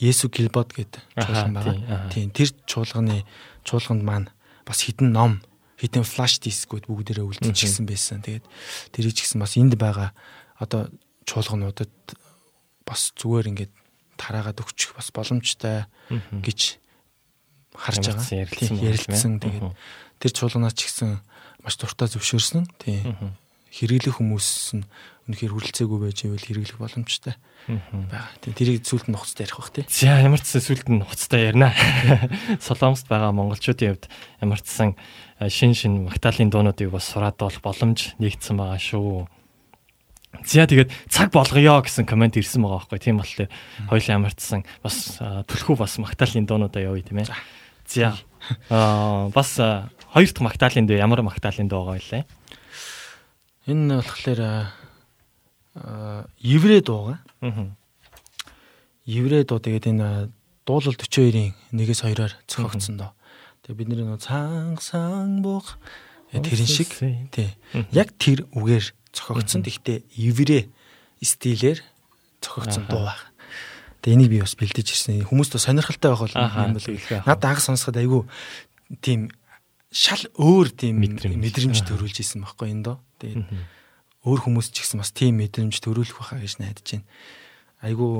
[0.01, 2.13] Есү Гилбод гэдэг чуулган байгаа.
[2.13, 3.25] Тийм тэр чуулганы
[3.65, 4.29] чуулганд маань
[4.69, 5.41] бас хідэн ном
[5.81, 8.21] хідэн флаш дискүүд бүгдээрээ үлдчихсэн байсан.
[8.21, 8.45] Тэгээд
[8.93, 10.13] тэрийг ч гэсэн бас энд байгаа
[10.59, 10.91] одоо
[11.25, 11.89] чуулгануудад
[12.89, 13.73] бас зүгээр ингээд
[14.17, 16.81] тараагаад өгчих бас боломжтой гэж
[17.77, 18.25] харж байгаа.
[18.83, 19.39] ярилцсан.
[19.39, 19.67] Тэгээд
[20.19, 21.21] тэр чуулганаас ч гэсэн
[21.63, 22.65] маш дуртай зөвшөөрсөн.
[22.81, 23.37] Тийм.
[23.69, 24.85] Хэрэглэх хүмүүс нь
[25.29, 27.37] үнэхээр хүрэлцээгүй байж ивэл хэрэглэх боломжтой
[27.69, 28.33] байгаа.
[28.41, 28.57] Тийм.
[28.57, 29.85] Тэрийг зүйлд нь нухацтай ярих бах тий.
[29.87, 31.71] За ямар ч сүлд нь хуцтай ярина.
[32.65, 34.09] Солонгост байгаа монголчуудын хувьд
[34.41, 34.97] ямар ч сан
[35.53, 39.29] шин шин магтаалын дуунуудыг бас сураад болох боломж нэгдсэн байгаа шүү.
[40.45, 43.49] За тэгээд цаг болгоё гэсэн комент ирсэн байгаа байхгүй тийм болохоор
[43.89, 47.33] хоёулаа ямар ч сан бас э, түлхүү бас магтаалын дуунуудаа явъя тийм ээ.
[47.89, 48.13] За
[48.69, 52.27] аа бас э, хоёр дахь магтаалын дуу ямар магтаалын дуу байгаа вэ?
[53.73, 54.41] Энэ болохоор
[55.81, 57.21] аа еврей дууга.
[57.41, 57.73] Аа.
[59.09, 60.29] Еврей дуу тэгээд энэ
[60.69, 63.13] дуулал 42-ийн 1-с 2-оор зохиогдсон доо.
[63.65, 65.81] Тэгээд бидний нөө цанг сан бух
[66.33, 66.93] тэрэн шиг
[67.33, 67.57] тий.
[67.93, 68.85] Яг тэр үгээр
[69.19, 69.67] зохиогдсон.
[69.67, 70.71] Гэхдээ еврей
[71.19, 71.83] стилээр
[72.41, 72.93] зохиогдсон Аха.
[72.95, 73.21] дуу баг.
[74.03, 75.27] Тэгээ энийг би бас бэлдэж ирсэн.
[75.27, 76.87] Хүмүүст бас сонирхолтой байх бол юм бол
[77.27, 78.23] надад анх сонсоход айгүй
[79.03, 79.29] тийм
[79.91, 81.83] шал өөр тийм Мэдрэмж.
[81.83, 82.97] төрүүлж исэн байхгүй энэ доо.
[83.19, 83.43] Тэгээд
[84.23, 87.07] өөр хүмүүс ч гэсэн бас тийм мэдрэмж төрүүлэх байхаа гэж найдаж байна.
[87.83, 88.11] Айгүй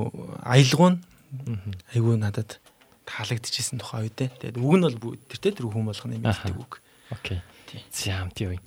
[0.43, 0.95] аялгуун
[1.93, 2.59] айгүй надад
[3.05, 4.27] таалагдчихсэн тухай үед те.
[4.41, 6.81] Тэгээд үг нь бол тэртээ тэр хүн болгоны мэддэг үг.
[7.13, 7.39] Окей.
[7.69, 7.81] Тий.
[7.93, 8.57] За амт юу.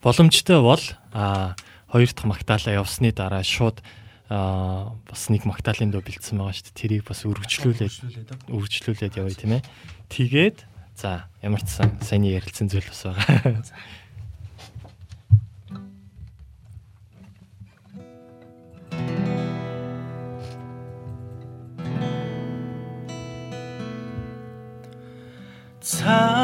[0.00, 0.80] Боломжтой бол
[1.12, 1.54] а
[1.92, 3.84] хоёр дахь магтаалаа явсны дараа шууд
[4.32, 6.80] а бас нэг магтаалын дуу бэлдсэн байгаа шүү дээ.
[6.80, 9.62] Тэрийг бас үргэлжлүүлээд үргэлжлүүлээд явъя тийм ээ.
[10.08, 10.58] Тэгээд
[10.96, 13.60] за ямар ч сан саяны ярилцсан зүйл бас байгаа.
[25.80, 26.39] 상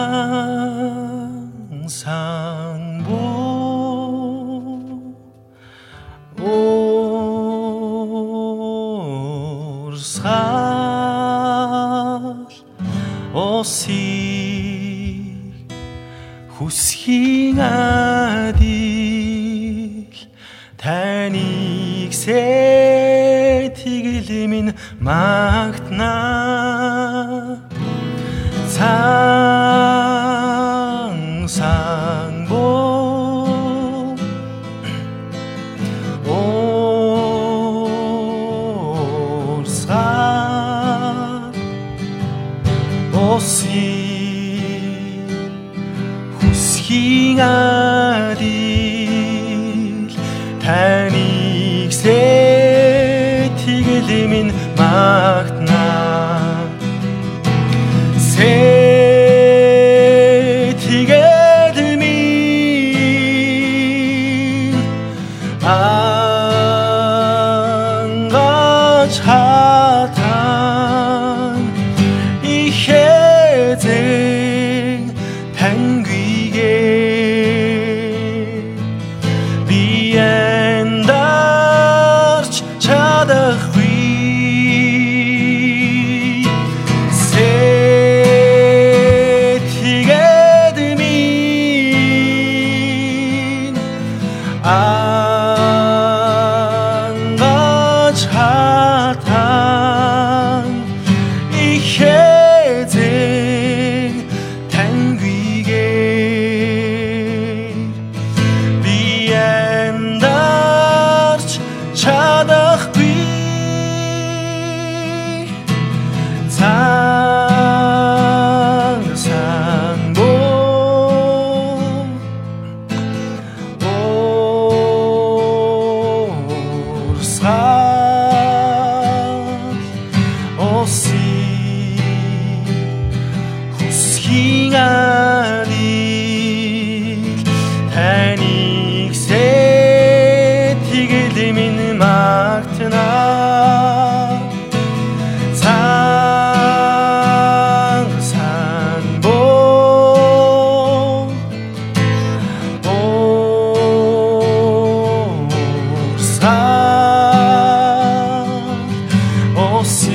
[159.56, 160.10] 星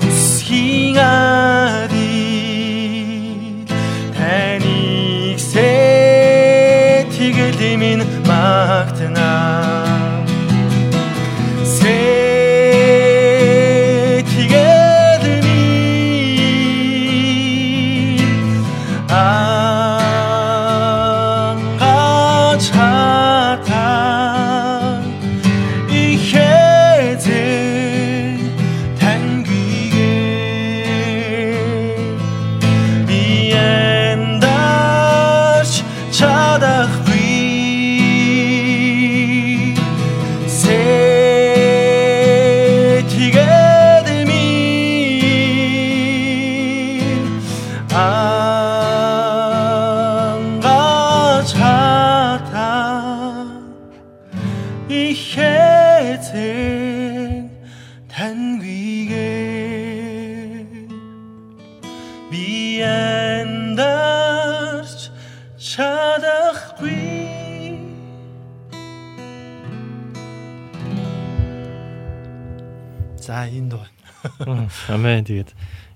[0.00, 1.21] 不思議が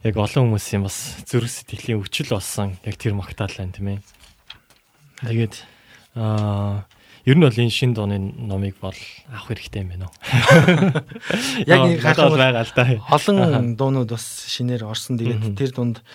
[0.07, 4.01] яг олон хүмүүсийн бас зүрх сэтгэлийн өвчл болсон яг тэр магтаал байна тийм ээ.
[5.27, 5.55] Тэгээд
[6.15, 6.87] аа
[7.27, 8.95] ер нь бол энэ шин дууны номыг бол
[9.35, 10.15] авах хэрэгтэй юм байна уу?
[11.67, 12.85] Яг хатаа харах байгаа л да.
[13.11, 15.19] олон дуунууд бас шинээр орсон.
[15.19, 16.07] Тэгээд тэр дунд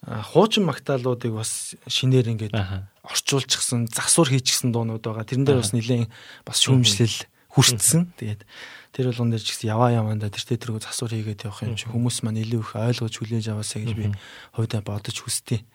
[0.00, 2.56] хуучин магтаалуудыг бас шинээр ингээд
[3.04, 5.28] орчуулчихсан, засвар хийчихсэн дуунууд байгаа.
[5.28, 6.08] Тэрэн дээр бас нэлээд
[6.48, 8.16] бас шүүмжлэл хүртсэн.
[8.16, 8.48] Тэгээд
[8.94, 12.22] тэр болгон дээр ч гэсэн яваа яваанда тэр тэргөө засвар хийгээд явах юм чи хүмүүс
[12.22, 14.14] маань илүү их ойлгож хүлээж аваасаа гэж би
[14.54, 15.66] хувьдаа бодож хүсдэг.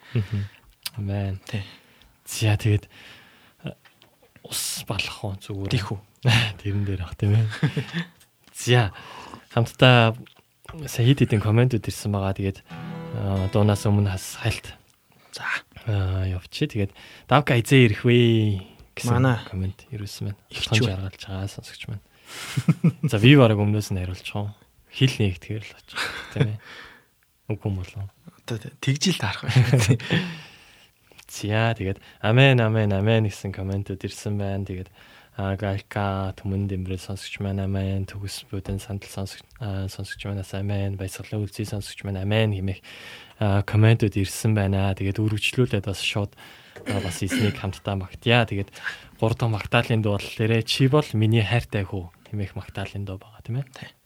[0.96, 1.44] Амен.
[1.44, 1.68] Тий.
[2.24, 2.88] За тэгээд
[3.68, 3.76] а,
[4.48, 5.68] ус балах уу зүгээр.
[5.68, 6.00] Тийх үү.
[6.64, 7.48] Тэрэн дээр ах тийм ээ.
[8.56, 8.96] За
[9.52, 10.16] хамтдаа
[10.88, 12.40] сая хэд хэдэн комментүүд ирсэн байгаа.
[12.40, 12.60] Тэгээд
[13.20, 14.80] аа, дуунаас өмнө бас хальт
[15.36, 15.44] За.
[15.92, 16.72] аа, явчих.
[16.72, 16.96] Тэгээд
[17.28, 18.64] давка эзээ ирэх вэ
[18.96, 20.40] гэсэн коммент ирсэн байна.
[20.48, 20.88] Ихч үү?
[20.88, 22.06] жаргалж байгаа сонсогч маань.
[23.04, 24.54] За би бараг өмнөөс нь хариулчихсан.
[24.90, 26.02] Хил нэгтгэхэр л очих.
[26.34, 26.60] Тийм ээ.
[27.50, 28.10] Үгүй юм болов.
[28.46, 29.98] Одоо тэгжил таарах байна.
[31.30, 34.66] За тэгээд амен амен амен гэсэн комментүүд ирсэн байна.
[34.66, 34.90] Тэгээд
[35.38, 39.46] галка түмэн дэмрэл сонсогч маань амен төгс бүдэн сандал сонсогч
[39.94, 42.82] сонсогч манаас амен баясгалан үлзий сонсогч маань амен хэмээх
[43.64, 44.92] комментүүд ирсэн байна.
[44.98, 46.34] Тэгээд үргэлжлүүлээд бас шууд
[46.86, 48.44] бас эснийг хамтдаа магтъя.
[48.50, 48.74] Тэгээд
[49.22, 53.42] гурав дахь магтаалын дуу бол тэрэ чи бол миний хайртай хүү хэмээх магтаалын дуу байгаа
[53.42, 54.00] тийм ээ.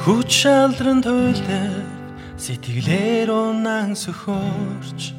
[0.00, 1.84] Хүч шалран туйлдэр
[2.40, 5.12] сэтгэлээр унан сөхөрч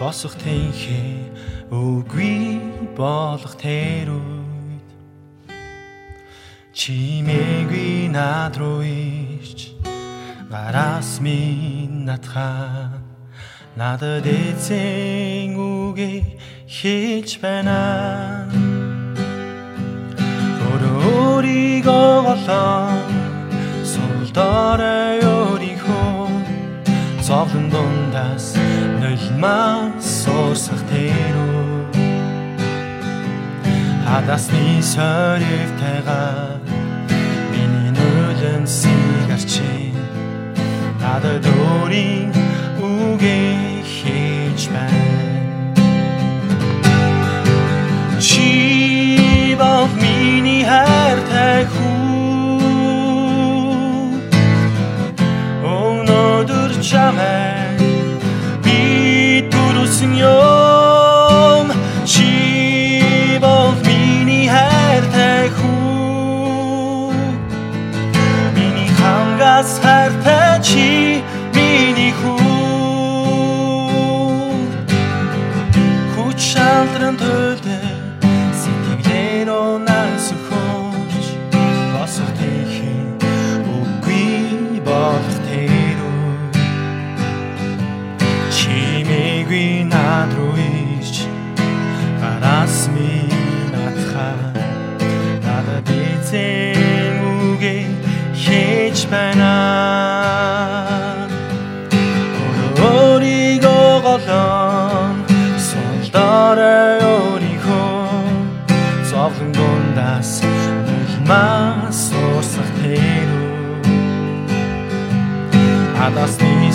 [0.00, 1.28] босох тэнхээ
[1.68, 2.58] үгүй
[2.96, 4.88] болох тэр үед
[6.72, 9.76] чимээгүй над руу ич
[10.48, 13.03] гараас минь натха
[13.76, 16.22] надад эцэн үгээ
[16.70, 18.46] хийж байна.
[20.94, 22.86] Өөрийгөө голоо
[23.92, 26.30] Солдорой өөрийнхөө
[27.26, 28.54] зовлон дундаас
[29.02, 31.90] нулимаас суусах тэрүү
[34.06, 36.62] Хадасны соревтэйгаа
[37.50, 39.90] миний нулэн сигарчи
[41.02, 42.43] надад өөрийн
[43.04, 45.02] үгээ хийж байна.
[48.26, 51.94] Чи бол миний хайртай хүү
[55.76, 57.80] Өнөөдөр чамайг
[58.64, 58.78] би
[59.52, 60.53] түрүүлсэн юм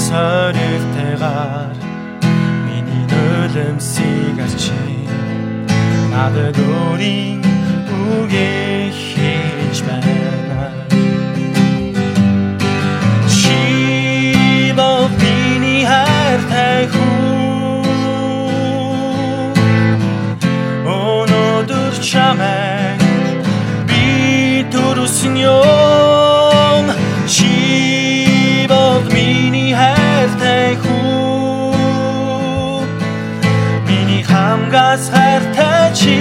[0.10, 1.76] Адасны соревтэйгаар
[2.66, 4.74] миний нулимсыг арчи
[6.12, 7.42] надад өөрийн
[7.94, 10.66] үгээ хийж байна.
[13.38, 17.84] Чи бол миний хайртай хүү
[20.90, 23.00] Өнөөдөр чамайг
[23.88, 26.09] би түрүүлсэн юм
[30.20, 31.72] хайртай хүү.
[33.88, 36.16] Миний хамгаас хайртай чи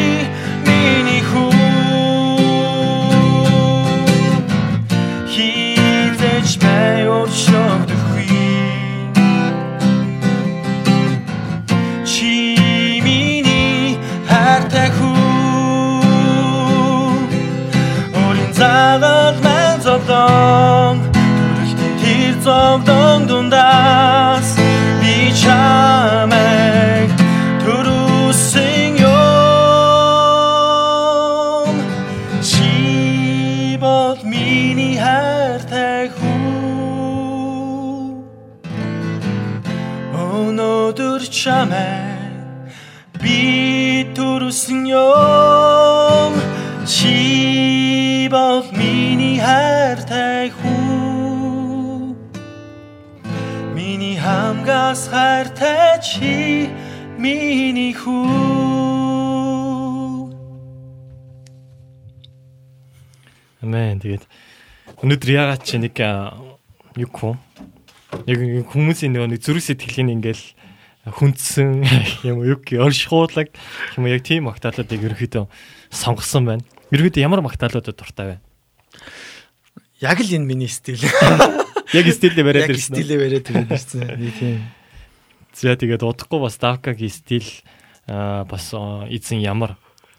[65.05, 67.35] өнөөдөр ягаад чи нэг юу хөө?
[68.27, 68.39] Яг
[68.73, 70.45] хүмүүсийн нөгөө нэг зүрх сэтгэлийн ингээл
[71.09, 71.85] хүндсэн
[72.29, 73.53] юм уу юу оршихуулаг
[73.97, 75.45] юм яг тийм магтаалуудыг ерөөхдөө
[75.93, 76.65] сонгосон байна.
[76.91, 78.37] Ерөөхдөө ямар магтаалуудад дуртай вэ?
[80.01, 80.99] яг л энэ миний стил
[81.97, 82.95] Яг стилээ бариад яг ирсэн.
[82.95, 83.01] үү?
[83.01, 84.01] стилээ бариад ирсэн
[84.37, 84.59] тийм
[85.57, 87.49] За тэгээд удахгүй бас Давкагийн стил
[88.07, 89.75] аа, бас эзэн ямар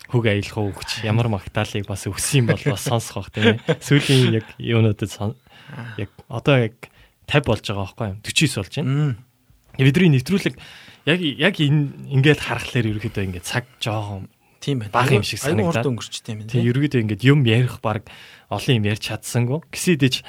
[0.10, 3.77] хөг аялах уу гэж ямар магтаалыг бас өгсөн юм бол бас сонсох бах тийм ээ.
[3.77, 5.38] Сүүлийн яг юунуудад
[6.02, 6.76] яг одоо яг
[7.30, 8.18] 50 болж байгаа байхгүй юу?
[8.26, 9.15] 49 болж байна.
[9.80, 10.56] Бидний нэвтрүүлэг
[11.06, 14.27] яг яг энэ ингээд харахаар ерөөхдөө ингээд цаг жоохон
[14.60, 14.91] тийм байна.
[14.91, 15.86] Бага юм шиг Аюу санагдаад.
[15.86, 16.68] урд өнгөрчтэй юм тийм тийм.
[16.73, 18.10] ерөөдөө ингээд юм ярих баг
[18.49, 19.61] олон юм ярьж чадсангүй.
[19.72, 20.27] Гэсэдэж а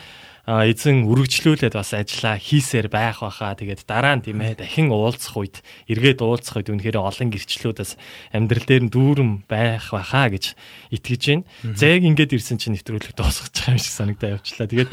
[0.49, 3.53] эзэн үргэлжлүүлээд бас ажиллаа хийсээр байх баха.
[3.55, 7.93] Тэгээд дараа нь тийм ээ дахин уулзах үед эргээд уулзах үед үнэхээр олон гэрчлүүдээс
[8.33, 10.57] амьдрал дээр нь дүүрэн байх баха гэж
[10.91, 11.45] итгэж байна.
[11.77, 14.67] За яг ингээд ирсэн чинь нэвтрүүлэг дуусгаж байгаа юм шиг санагдаа явчлаа.
[14.67, 14.91] Тэгээд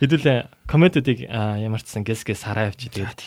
[0.00, 2.90] хэдүүлээ комментуудыг а, ямар ч сан гэс гэс хараа явчих.
[2.96, 3.20] Тэгээд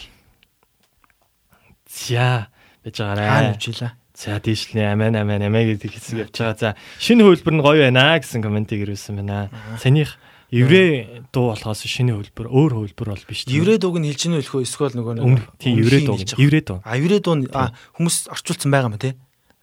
[1.88, 2.50] за
[2.84, 3.52] байж Хаана байгаарай.
[3.56, 3.94] явчихлаа.
[4.20, 6.60] За тийшлээ амен амен амен гэдэг хэсэг явж байгаа.
[6.60, 6.70] За
[7.00, 9.48] шинэ хөлбөр нь гоё байна гэсэн комментиг ирүүлсэн байна.
[9.80, 10.20] Санийх
[10.52, 13.46] еврей дуу болохоос шинэ хөлбөр өөр хөлбөр бол биш.
[13.46, 13.60] тийм үү?
[13.62, 16.18] Еврей дууг нь хэлж ийн үлхөө эсвэл нөгөө нэг тийм еврей дуу.
[16.18, 16.80] Еврей дуу.
[16.82, 19.14] А еврей дуу хүмүүс орчуулсан байгаа мó тий.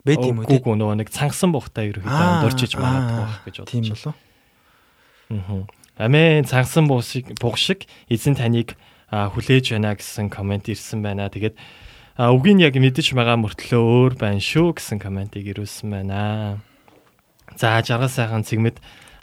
[0.07, 0.63] Бэт юм уу тий.
[0.63, 3.95] Гүг нөгөө нэг цангасан бухтай ерөөхдөө дурчиж магадгүй байх гэж бодож Тийм байна.
[3.99, 4.15] болов.
[5.35, 6.07] Аа.
[6.07, 8.79] Амен цангасан буг шиг буг шиг эзэн таныг
[9.11, 11.27] хүлээж байна гэсэн комент ирсэн байна.
[11.27, 11.59] Тэгээд
[12.17, 16.63] үгийн яг мэдэж байгаа мөртлөө өөр байна шүү гэсэн комментиг ирүүлсэн байна.
[17.59, 18.79] За жаргал сайхан цэгмэд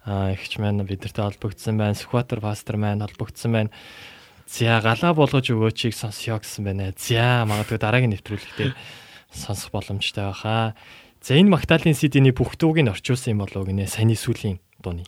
[0.08, 1.96] ихч маань бидэртэй холбогдсон байна.
[1.96, 3.72] Сүхбаатар пастор маань холбогдсон байна.
[4.48, 6.92] За галаа болгож өгөөчийг сонсё гэсэн байна.
[6.98, 8.74] За магадгүй дараагийн нэвтрүүлэг дээр
[9.32, 10.76] сонсох боломжтой байхаа.
[11.24, 13.88] За энэ Магдалины CD-ний бүх дууг нь орчуулсан юм болов гинэ.
[13.88, 15.08] Саяны сүлийн дууны.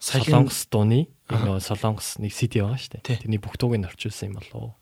[0.00, 3.20] Солонгос дууны нөгөө Солонгос нэг CD байгаа шүү дээ.
[3.20, 4.72] Тэрний бүх дууг нь орчуулсан юм болов.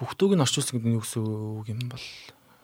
[0.00, 1.20] бүх дууг нь орчуулсан гэдэг нь юу гэсэн
[1.60, 2.06] үг юм бол.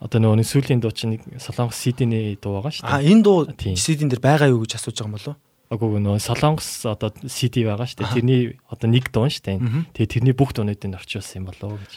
[0.00, 3.12] Одоо нөгөө нэг сүлийн дуу чинь нэг Солонгос CD-ний дуу байгаа шүү А дээ.
[3.12, 3.44] энэ дуу.
[3.76, 5.36] CD-н дээр байгаа юу гэж асууж байгаа юм болов?
[5.66, 8.14] Агуу нөгөө Солонгос одоо CD байгаа шүү дээ.
[8.14, 9.58] Тэрний одоо нэг дуу шүү дээ.
[9.98, 11.92] Тэгээ тэрний бүх дуунуудыг орчуулсан юм болов гэж.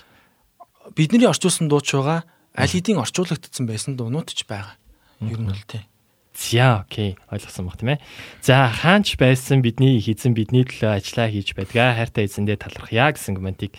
[0.97, 2.25] Бидний орчуулсан дуу ч байгаа.
[2.57, 4.73] Аль хэдийн орчуулагдсан байсан дуунууд ч байгаа.
[5.21, 5.85] Ер нь бол тий.
[6.33, 8.01] За окей ойлгосон баг тийм ээ.
[8.41, 11.93] За хаанч байсан бидний их эзэн бидний төлөө ажиллаа хийж байдгаа.
[11.93, 13.75] Хайртай эзэндээ талархъя гэсэн комментиг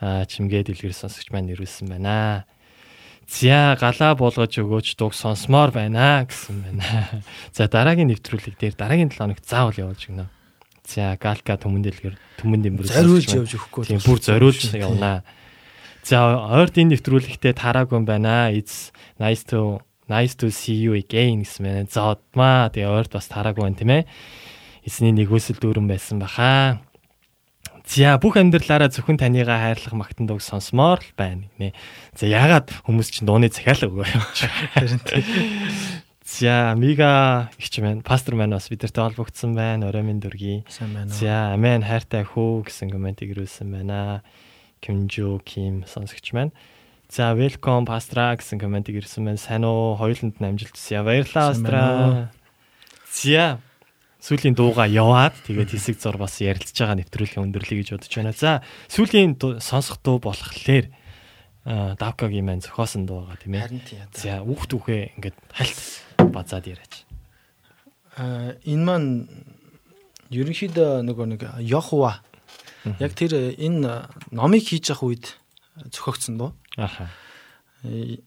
[0.00, 2.46] аа, чимгээд илгэр сонсогч маань ирүүлсэн байна.
[3.28, 7.22] За галаа болгож өгөөч дуг сонсмоор байна гэсэн байна.
[7.56, 10.28] За дараагийн нэвтрүүлэг дээр дараагийн 7 хоногт заавал явуулж өгнө.
[10.84, 12.14] За галка түмэн дэлгэр
[12.44, 13.88] түмэн дэмбэр Зариулж явж өгөхгүй.
[13.88, 15.24] Тийм бүр зориулж явнаа.
[16.04, 16.20] За
[16.52, 18.52] ойрд энэ нэвтрүүлэгтээ тараагүй юм байна.
[18.52, 19.80] It's nice to
[20.12, 21.88] nice to see you again гэсэн мэн.
[21.88, 24.04] За удмаа тэгээ ойрд бас тараагүй байна тийм ээ.
[24.84, 26.84] Эсний нэгөөсөл дүүрэн байсан баха.
[27.84, 31.76] За бүх амьдралаараа зөвхөн танийгаа хайрлах магтан дууг сонсомоор л байна гинэ.
[32.16, 34.48] За ягаад хүмүүс чинь дууны захиалга өгөө юм чи.
[36.24, 39.92] За мига ихч маань пастор маань бас бидэртэй холбогдсон байна.
[39.92, 40.64] Орой минь дүргий.
[40.72, 41.20] Сайн байна уу?
[41.20, 44.24] За амен хайртай хүү гэсэн комментиг ирүүлсэн байна.
[44.80, 46.56] Кимжо Ким сонсогч маань.
[47.12, 49.38] За welcome пастра гэсэн комментиг ирсэн байна.
[49.38, 49.94] Сайн уу?
[50.00, 51.04] Хоёуланд нь амжилт хүсье.
[51.04, 52.32] Баярлалаа пастра.
[53.12, 53.60] За
[54.24, 58.32] сүүлийн дууга яваад тэгээд хэсэг зур бас ярилцж байгаа нэвтрүүлгийн өндөрлөе гэж бодож байна.
[58.32, 60.88] За сүүлийн дуу- сонсох дуу болохоор
[61.68, 63.62] аа, давкагийн маань зохиосон дуу байгаа тийм ээ.
[63.68, 64.00] Харин тий.
[64.00, 64.16] одоо.
[64.16, 65.80] За үхт үхээ ингээд хальт
[66.32, 67.04] базаад яриач.
[68.16, 69.10] А энэ маань
[70.32, 72.22] ерөнхийдөө нөгөө нэг Йохова
[73.00, 75.24] яг тэр э, энэ номыг хийж явах үед
[75.92, 76.50] зохиогдсон доо.
[76.76, 77.10] Аха.
[77.84, 78.18] Э,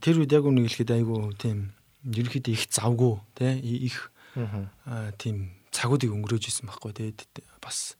[0.00, 1.76] Тэр үед яг үнэ хэлэхэд айгүй тийм
[2.08, 4.70] ерөнхийдөө их завгүй те их Аха.
[4.86, 7.20] а, тийм цагуудыг өнгөрөөж исэн байхгүй тэгээд
[7.62, 7.96] бас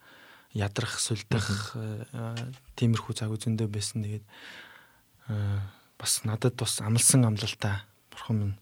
[0.54, 1.76] ядрах сүлдэх
[2.14, 2.34] а,
[2.78, 4.26] тиймэрхүү цаг зөндөө байсан тэгээд
[5.98, 8.56] бас надад бас амлсан амлалтаа бурхан минь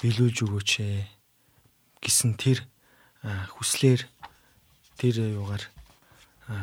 [0.00, 1.04] биелүүлж өгөөч ээ
[2.04, 2.64] гэсэн тэр
[3.24, 4.06] хүслээр
[4.96, 5.64] тэр юугаар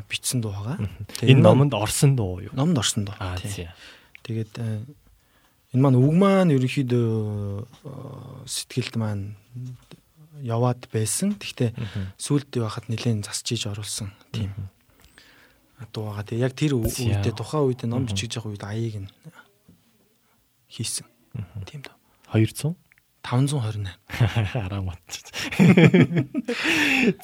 [0.09, 0.77] бичсэн дуу байгаа.
[1.23, 2.51] Энэ номонд орсон дуу юу?
[2.53, 3.15] номд орсон дуу.
[3.19, 3.38] Аа.
[3.39, 4.84] Тэгээд э,
[5.72, 7.07] энэ маань үг маань ерөнхийдөө
[7.64, 7.91] э,
[8.43, 9.39] сэтгэлд маань
[10.43, 11.38] яваад байсан.
[11.38, 11.72] Гэхдээ
[12.18, 14.53] сүулт байхад нэлээд засчиж оруулсан тийм
[15.93, 16.26] дуу байгаа.
[16.26, 19.09] Тэгээ яг тэр үедээ тухайн үед ном бичиж явах үед аяыг нь
[20.73, 21.05] хийсэн.
[21.65, 21.95] Тийм дөө.
[22.34, 22.76] 200
[23.27, 23.91] 528.
[24.55, 25.19] Араа матч.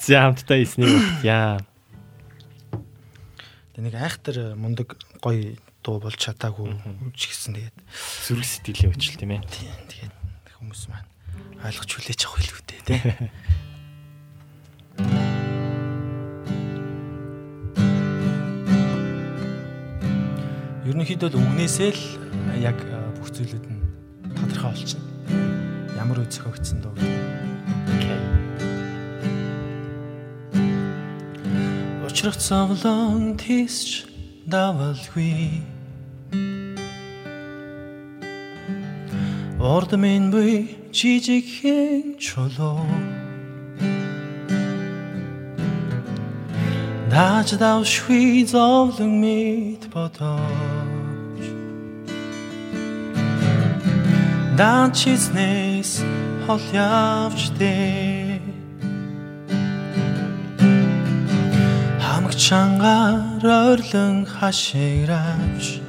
[0.04, 0.92] За хамтдаа эснийг
[1.24, 1.64] яа.
[3.72, 6.76] Тэ нэг айхтар мундаг гоё дуу болж чадаагүй
[7.16, 7.76] ч гэсэн тэгээд
[8.28, 9.42] Зүрх сэтгэлийн өвчл тийм ээ.
[9.48, 10.14] тийм тэгээд
[10.60, 11.13] хүмүүс маань
[11.64, 13.00] ойлгож хүлээж авах илүү дээ тий.
[20.84, 22.02] Ерөнхийдөө л үгнээсээ л
[22.60, 22.78] яг
[23.16, 23.80] бүх зүйлүүд нь
[24.36, 25.08] тодорхой болчихно.
[25.96, 26.94] Ямар үе зохиогдсон дөө.
[32.04, 34.04] Учрах цавлан тийсч
[34.44, 35.73] давалгүй.
[39.64, 42.84] Орд минь буй жижиг хэн чулуу.
[47.08, 51.44] Даж давшгүй зовлон мэд бодож.
[54.58, 56.04] Данчиснес
[56.44, 58.44] хол явчтэй.
[62.04, 65.83] Хамаг чангаар ойрлон хашигравч.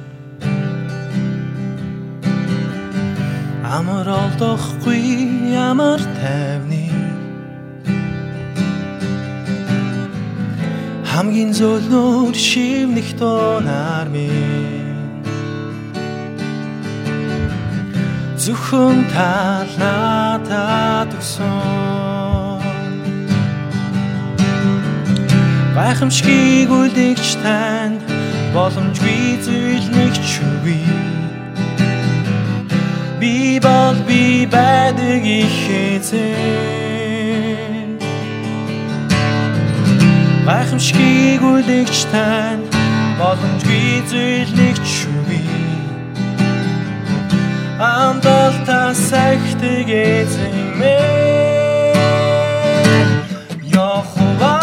[3.66, 5.02] Амар олдохгүй
[5.50, 6.86] ямар тайвны.
[11.10, 14.86] Хамгийн зөөлнөр шивнэх донаар минь.
[18.38, 22.06] Зөвхөн тал надад өгсөн
[25.74, 28.00] Гайхамшгийг үлдэгч танд
[28.54, 31.15] боломжгүй зүйл нэг ч үгүй
[33.26, 36.36] Би бол би байдаг ихэзээ
[40.46, 42.70] Гайхамшгийг үлдэгч танд
[43.18, 45.42] боломжгүй зүйл нэг ч үгүй.
[47.82, 50.86] Амдалта сайхтэг эзэмээ
[53.74, 54.54] Яхова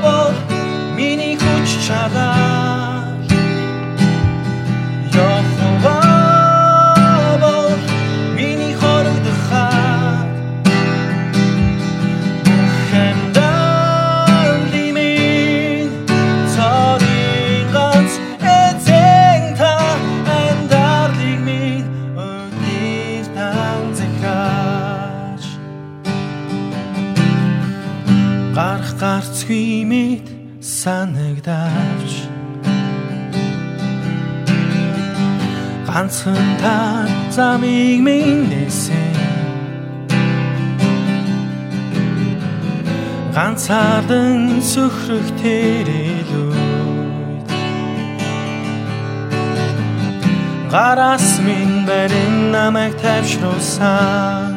[0.00, 0.32] бол
[0.96, 2.47] миний хүч чадаа
[35.98, 36.76] ганцхан та
[37.36, 39.14] замыг миньсэн
[43.34, 47.46] ганцаардан сөхрөх тэрэлүүд
[50.70, 54.54] гараас минь барин намайг тавьшруулсан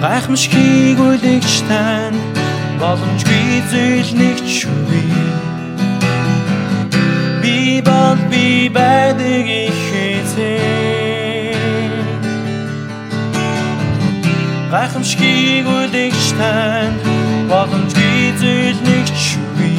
[0.00, 2.20] гайхамшгийг үлэгч тань
[2.80, 5.51] боломжгүй зүйл нэг ч үгүй
[7.86, 11.02] бол би байдаг ихэзээ
[14.72, 17.00] гайхамшгийг үлэгч танд
[17.50, 19.76] боломжгүй зүйл нэг ч үгүй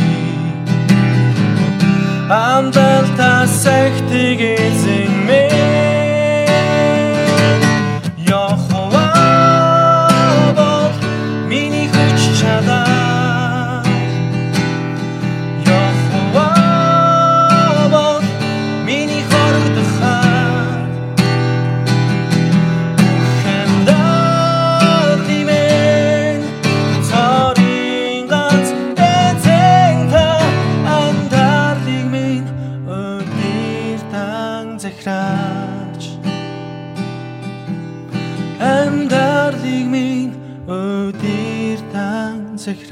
[2.29, 3.31] амдалта
[3.63, 6.02] сайхтыг эзэмээ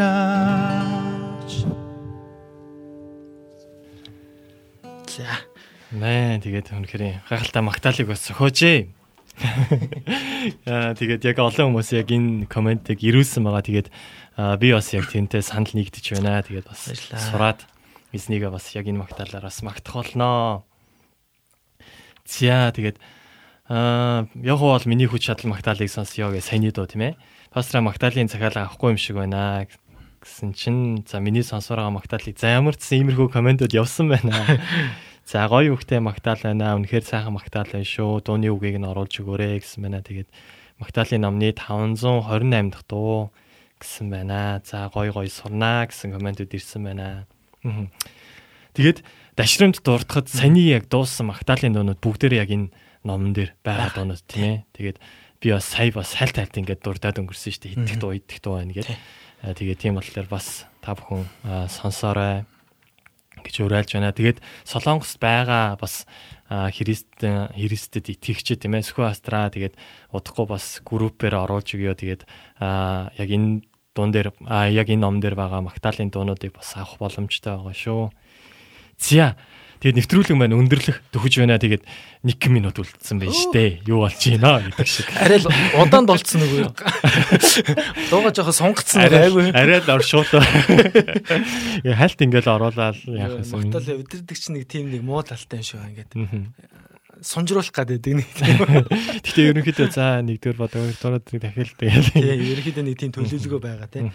[0.02, 1.54] захираач
[5.12, 5.28] За
[5.92, 8.88] Мэн тэгээд үнэхээр гайхалтай магтаалыг бас зохиожээ.
[10.72, 13.68] Аа тэгээд яг олон хүмүүс яг энэ комментиг ирүүлсэн байгаа.
[13.68, 13.88] Тэгээд
[14.56, 16.40] би бас яг тэнтэй санал нэгдэж байна.
[16.48, 17.68] Тэгээд бас сураад
[18.16, 20.64] эзнийгээ бас яг энэ магтаалаар бас магтах болноо.
[22.24, 22.96] За тэгээд
[23.68, 27.20] аа яг бол миний хүч чадал магтаалыг сонсё гэж саяны дуу тийм ээ.
[27.52, 29.68] Пастра магтаалын захиалга авахгүй юм шиг байна
[30.22, 34.32] гэсэн чинь за миний байгаа магтаалыг за ямар ч иймэрхүү комментууд явсан байна.
[35.26, 36.76] За гоё үгтэй магтаал байна.
[36.76, 38.26] Үнэхээр сайхан магтаал байна шүү.
[38.26, 40.04] Дууны үгийг нь оруулж өгөөрэй гэсэн байна.
[40.04, 40.28] Тэгээд
[40.82, 43.32] магтаалын номны 528 дахь дуу
[43.80, 44.60] гэсэн байна.
[44.66, 47.26] За гоё гоё сурнаа гэсэн комментууд ирсэн байна.
[48.74, 49.06] Тэгээд
[49.38, 52.74] дашрамд дуртахад саяны яг дууссан магтаалын дуунууд бүгдээр яг энэ
[53.06, 54.58] номон дээр байгаа дуунууд тийм ээ.
[54.74, 54.98] Тэгээд
[55.42, 57.76] би бас сая бас хальт хальт ингээд дурдаад өнгөрсөн шүү дээ.
[57.78, 58.98] Идэх дуу идэх дуу байна гэдэг.
[59.42, 62.46] Тэгээд тийм болохоор бас та бүхэн аа, сонсоорой
[63.42, 64.14] гэж уриалж байна.
[64.14, 66.06] Тэгээд Солонгост байгаа бас
[66.48, 69.76] христэн христэд итгэгч тийм ээ Сүхэ Астра тэгээд
[70.14, 72.22] удахгүй бас группээр оруулж өгөө тэгээд
[72.62, 73.66] яг энэ
[73.98, 78.04] дуун дээр яг энэ ном дээр байгаа Магдалины дуунуудыг бас авах боломжтой байгаа шүү.
[79.02, 79.34] Зя
[79.82, 81.58] Тэгээд нэвтрүүлэг маань өндөрлөх төхөж байна.
[81.58, 81.82] Тэгээд
[82.22, 83.82] 1 минут үлдсэн байна штэ.
[83.90, 85.10] Юу болж байна гэдэг шиг.
[85.18, 85.50] Арай л
[85.82, 86.70] удаанд болцсон нөгөө.
[88.14, 89.50] Дууга жоохон сунгацсан айгүй.
[89.58, 90.30] Арай л оршуул.
[91.98, 93.58] Хальт ингээл оруулаад яах вэ?
[93.58, 96.14] Мартал өдөрдөг чинь нэг тийм нэг муу талтай юм шиг ингээд.
[97.26, 98.30] Сунжруулах байдаг нэг.
[99.26, 102.14] Гэхдээ ерөнхийдөө за нэгдүгээр бодоо хоёрдугаар дахиад тэгээд.
[102.14, 104.14] Тийм ерөнхийдөө нэг тийм төлөвлөгөө байгаа тийм.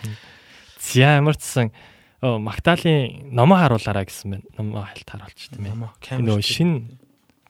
[0.79, 1.75] За ямар ч сан
[2.23, 4.47] Магдалины номоо харуулаарай гэсэн байна.
[4.57, 6.23] Номоо хальт харуулчих тийм ээ.
[6.23, 7.01] Нөгөө шин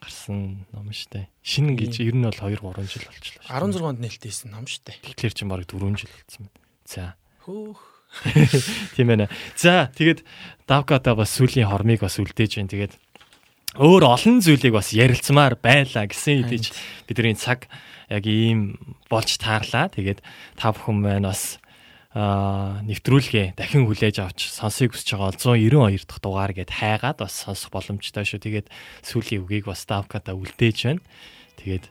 [0.03, 1.31] гарсан ном штэ.
[1.43, 3.47] Шин гэж ер нь бол 2 3 жил болчихлоо.
[3.47, 4.99] 16-нд нээлттэй хийсэн ном дээ.
[5.03, 6.63] Тэгэхээр чинь бараг 4 жил болсон байна.
[6.87, 7.15] За.
[7.47, 7.81] Хөөх.
[8.97, 9.29] Тийм ээ.
[9.55, 10.23] За тэгээд
[10.67, 12.71] давката бас сүлийн хормыг бас үлдээж байна.
[12.71, 12.95] Тэгээд
[13.77, 16.73] өөр олон зүйлийг бас ярилцмаар байлаа гэсэн хэдиж
[17.05, 17.69] бидний цаг
[18.09, 18.79] яг ийм
[19.11, 19.91] болж таарлаа.
[19.93, 20.23] Тэгээд
[20.57, 21.59] та бүхэн маань бас
[22.17, 28.25] нэвтрүүлгээ дахин хүлээж авч сонсыг хүсэж байгаа 192 дахь дугаар гэд хайгаад бас сонсох боломжтой
[28.25, 28.41] шүү.
[28.41, 28.73] Тэгээд
[29.05, 31.05] сүүлийн үгийг бас давката үлдээж байна.
[31.61, 31.85] Тэгээд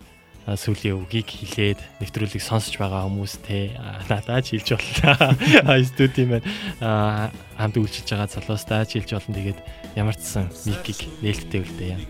[0.50, 5.86] а, сүүлийн үгийг хилээд нэвтрүүлгийг сонсож байгаа хүмүүстэй а, надад хэлж боллоо.
[5.94, 6.50] Студийн маань
[6.82, 9.38] хамт үйлчилж байгаа залуустай хэлж болно.
[9.38, 9.60] Тэгээд
[9.94, 12.04] ямар ч сан микийг нээлттэй үлдээ юм.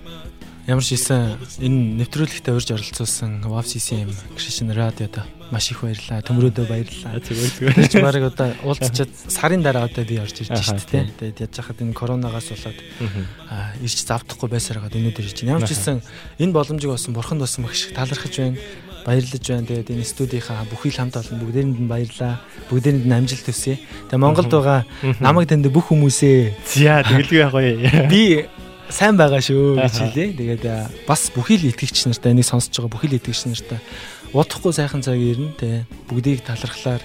[0.71, 4.09] Ямар ч ийсэн энэ нэвтрүүлэгтээ урьж оролцуулсан WAV CCM
[4.39, 6.21] Christian Radio-до маш их баярлалаа.
[6.25, 7.19] Төмрөөдөө баярлалаа.
[7.21, 11.05] Зүгээр Тэр чинь барыг одоо уулзчаад сарын дараа одоо би орж ирж Аха, шүү дээ.
[11.21, 12.79] Тэгээд яаж хахад энэ коронавигаас болоод
[13.49, 15.53] аа ирж завдахгүй байсаар хагаад өнөөдөр ирж байна.
[15.61, 16.01] Ямар ч ийсэн
[16.41, 18.57] энэ боломжийг олсон бурханд болсон их талархаж байна.
[19.05, 19.67] Баярлаж байна.
[19.69, 22.41] Тэгээд энэ студийнхаа бүхий л хамт олон бүгдээрэнд нь баярлаа.
[22.73, 23.77] Бүгдээрэнд нь амжилт төсөө.
[24.09, 24.81] Тэгээд Монголд байгаа
[25.21, 28.09] намайг танд бүх хүмүүсээ За тэгэлгүй гоё.
[28.09, 28.49] би
[28.89, 30.29] сайн байгаа шүү гэж хэлээ.
[30.41, 30.65] Тэгээд
[31.05, 33.77] бас бүхий л итгэгч нартай энийг сонсож байгаа бүхий л итгэгч нартай
[34.33, 35.69] удахгүй сайхан цаг ирнэ те
[36.09, 37.03] бүгдийг талархлаар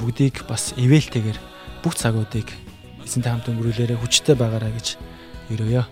[0.00, 1.38] бүгдийг бас ивэлтэйгээр
[1.84, 2.48] бүх цагуудыг
[3.04, 4.96] эзэнтэй хамт өнгөрүүлээрэ хүчтэй байгаараа гэж
[5.52, 5.84] өрөөё.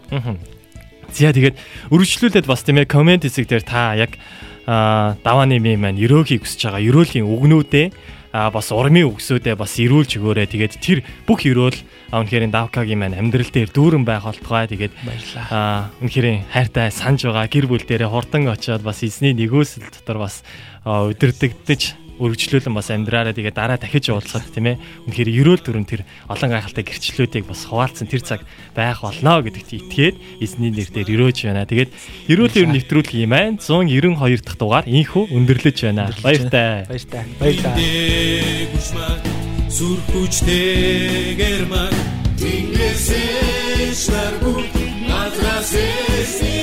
[1.12, 1.56] За тэгээд
[1.92, 4.16] өргөжлүүлээд бас тийм ээ комент хэсэг дээр та яг
[4.64, 10.16] аа, даваа нэмийн маань өрөөгийг хүсэж байгаа өрөөлийн үгнүүдээ а бас урмын үгсүүдээ бас ирүүлж
[10.16, 10.48] өгөөрэй.
[10.48, 11.76] Тэгээд тэр бүх өрөөл
[12.16, 14.72] үнэхээр давкагийн маань амьдрал дээр дүүрэн байх болтугай.
[14.72, 15.44] Тэгээд Баярлалаа.
[15.52, 20.40] аа үнэхээр хайртай санаж байгаа гэр бүл дээрээ хурдан очиод бас эзний нэгөөсөл дотор бас
[20.82, 24.80] өдөрдөгдөж өргөжлүүлэн бас амьдраараа тэгээ дараа дахиж уулзахад тийм ээ
[25.10, 28.40] үнэхээр ерөөл дүрэн тэр олон гайхалтай гэрчлэлүүдийг бас хуваалцсан тэр цаг
[28.78, 31.66] байх болно гэдэгт итгээд эзний нэрээр өрөөж байна.
[31.66, 31.90] Тэгээд
[32.30, 33.58] ерөөл ер нэвтрүүлэх юм байна.
[33.58, 36.14] 192 дахь дугаар инхүү өндөрлөж байна.
[36.22, 36.86] Баяртай.
[37.42, 37.74] Баяртай.
[38.70, 39.20] Гүшмаг
[39.66, 41.94] сүр хүчтэйгэр маг
[42.38, 44.62] Тэнгэрээс наргуу
[45.08, 46.61] Надраас эсний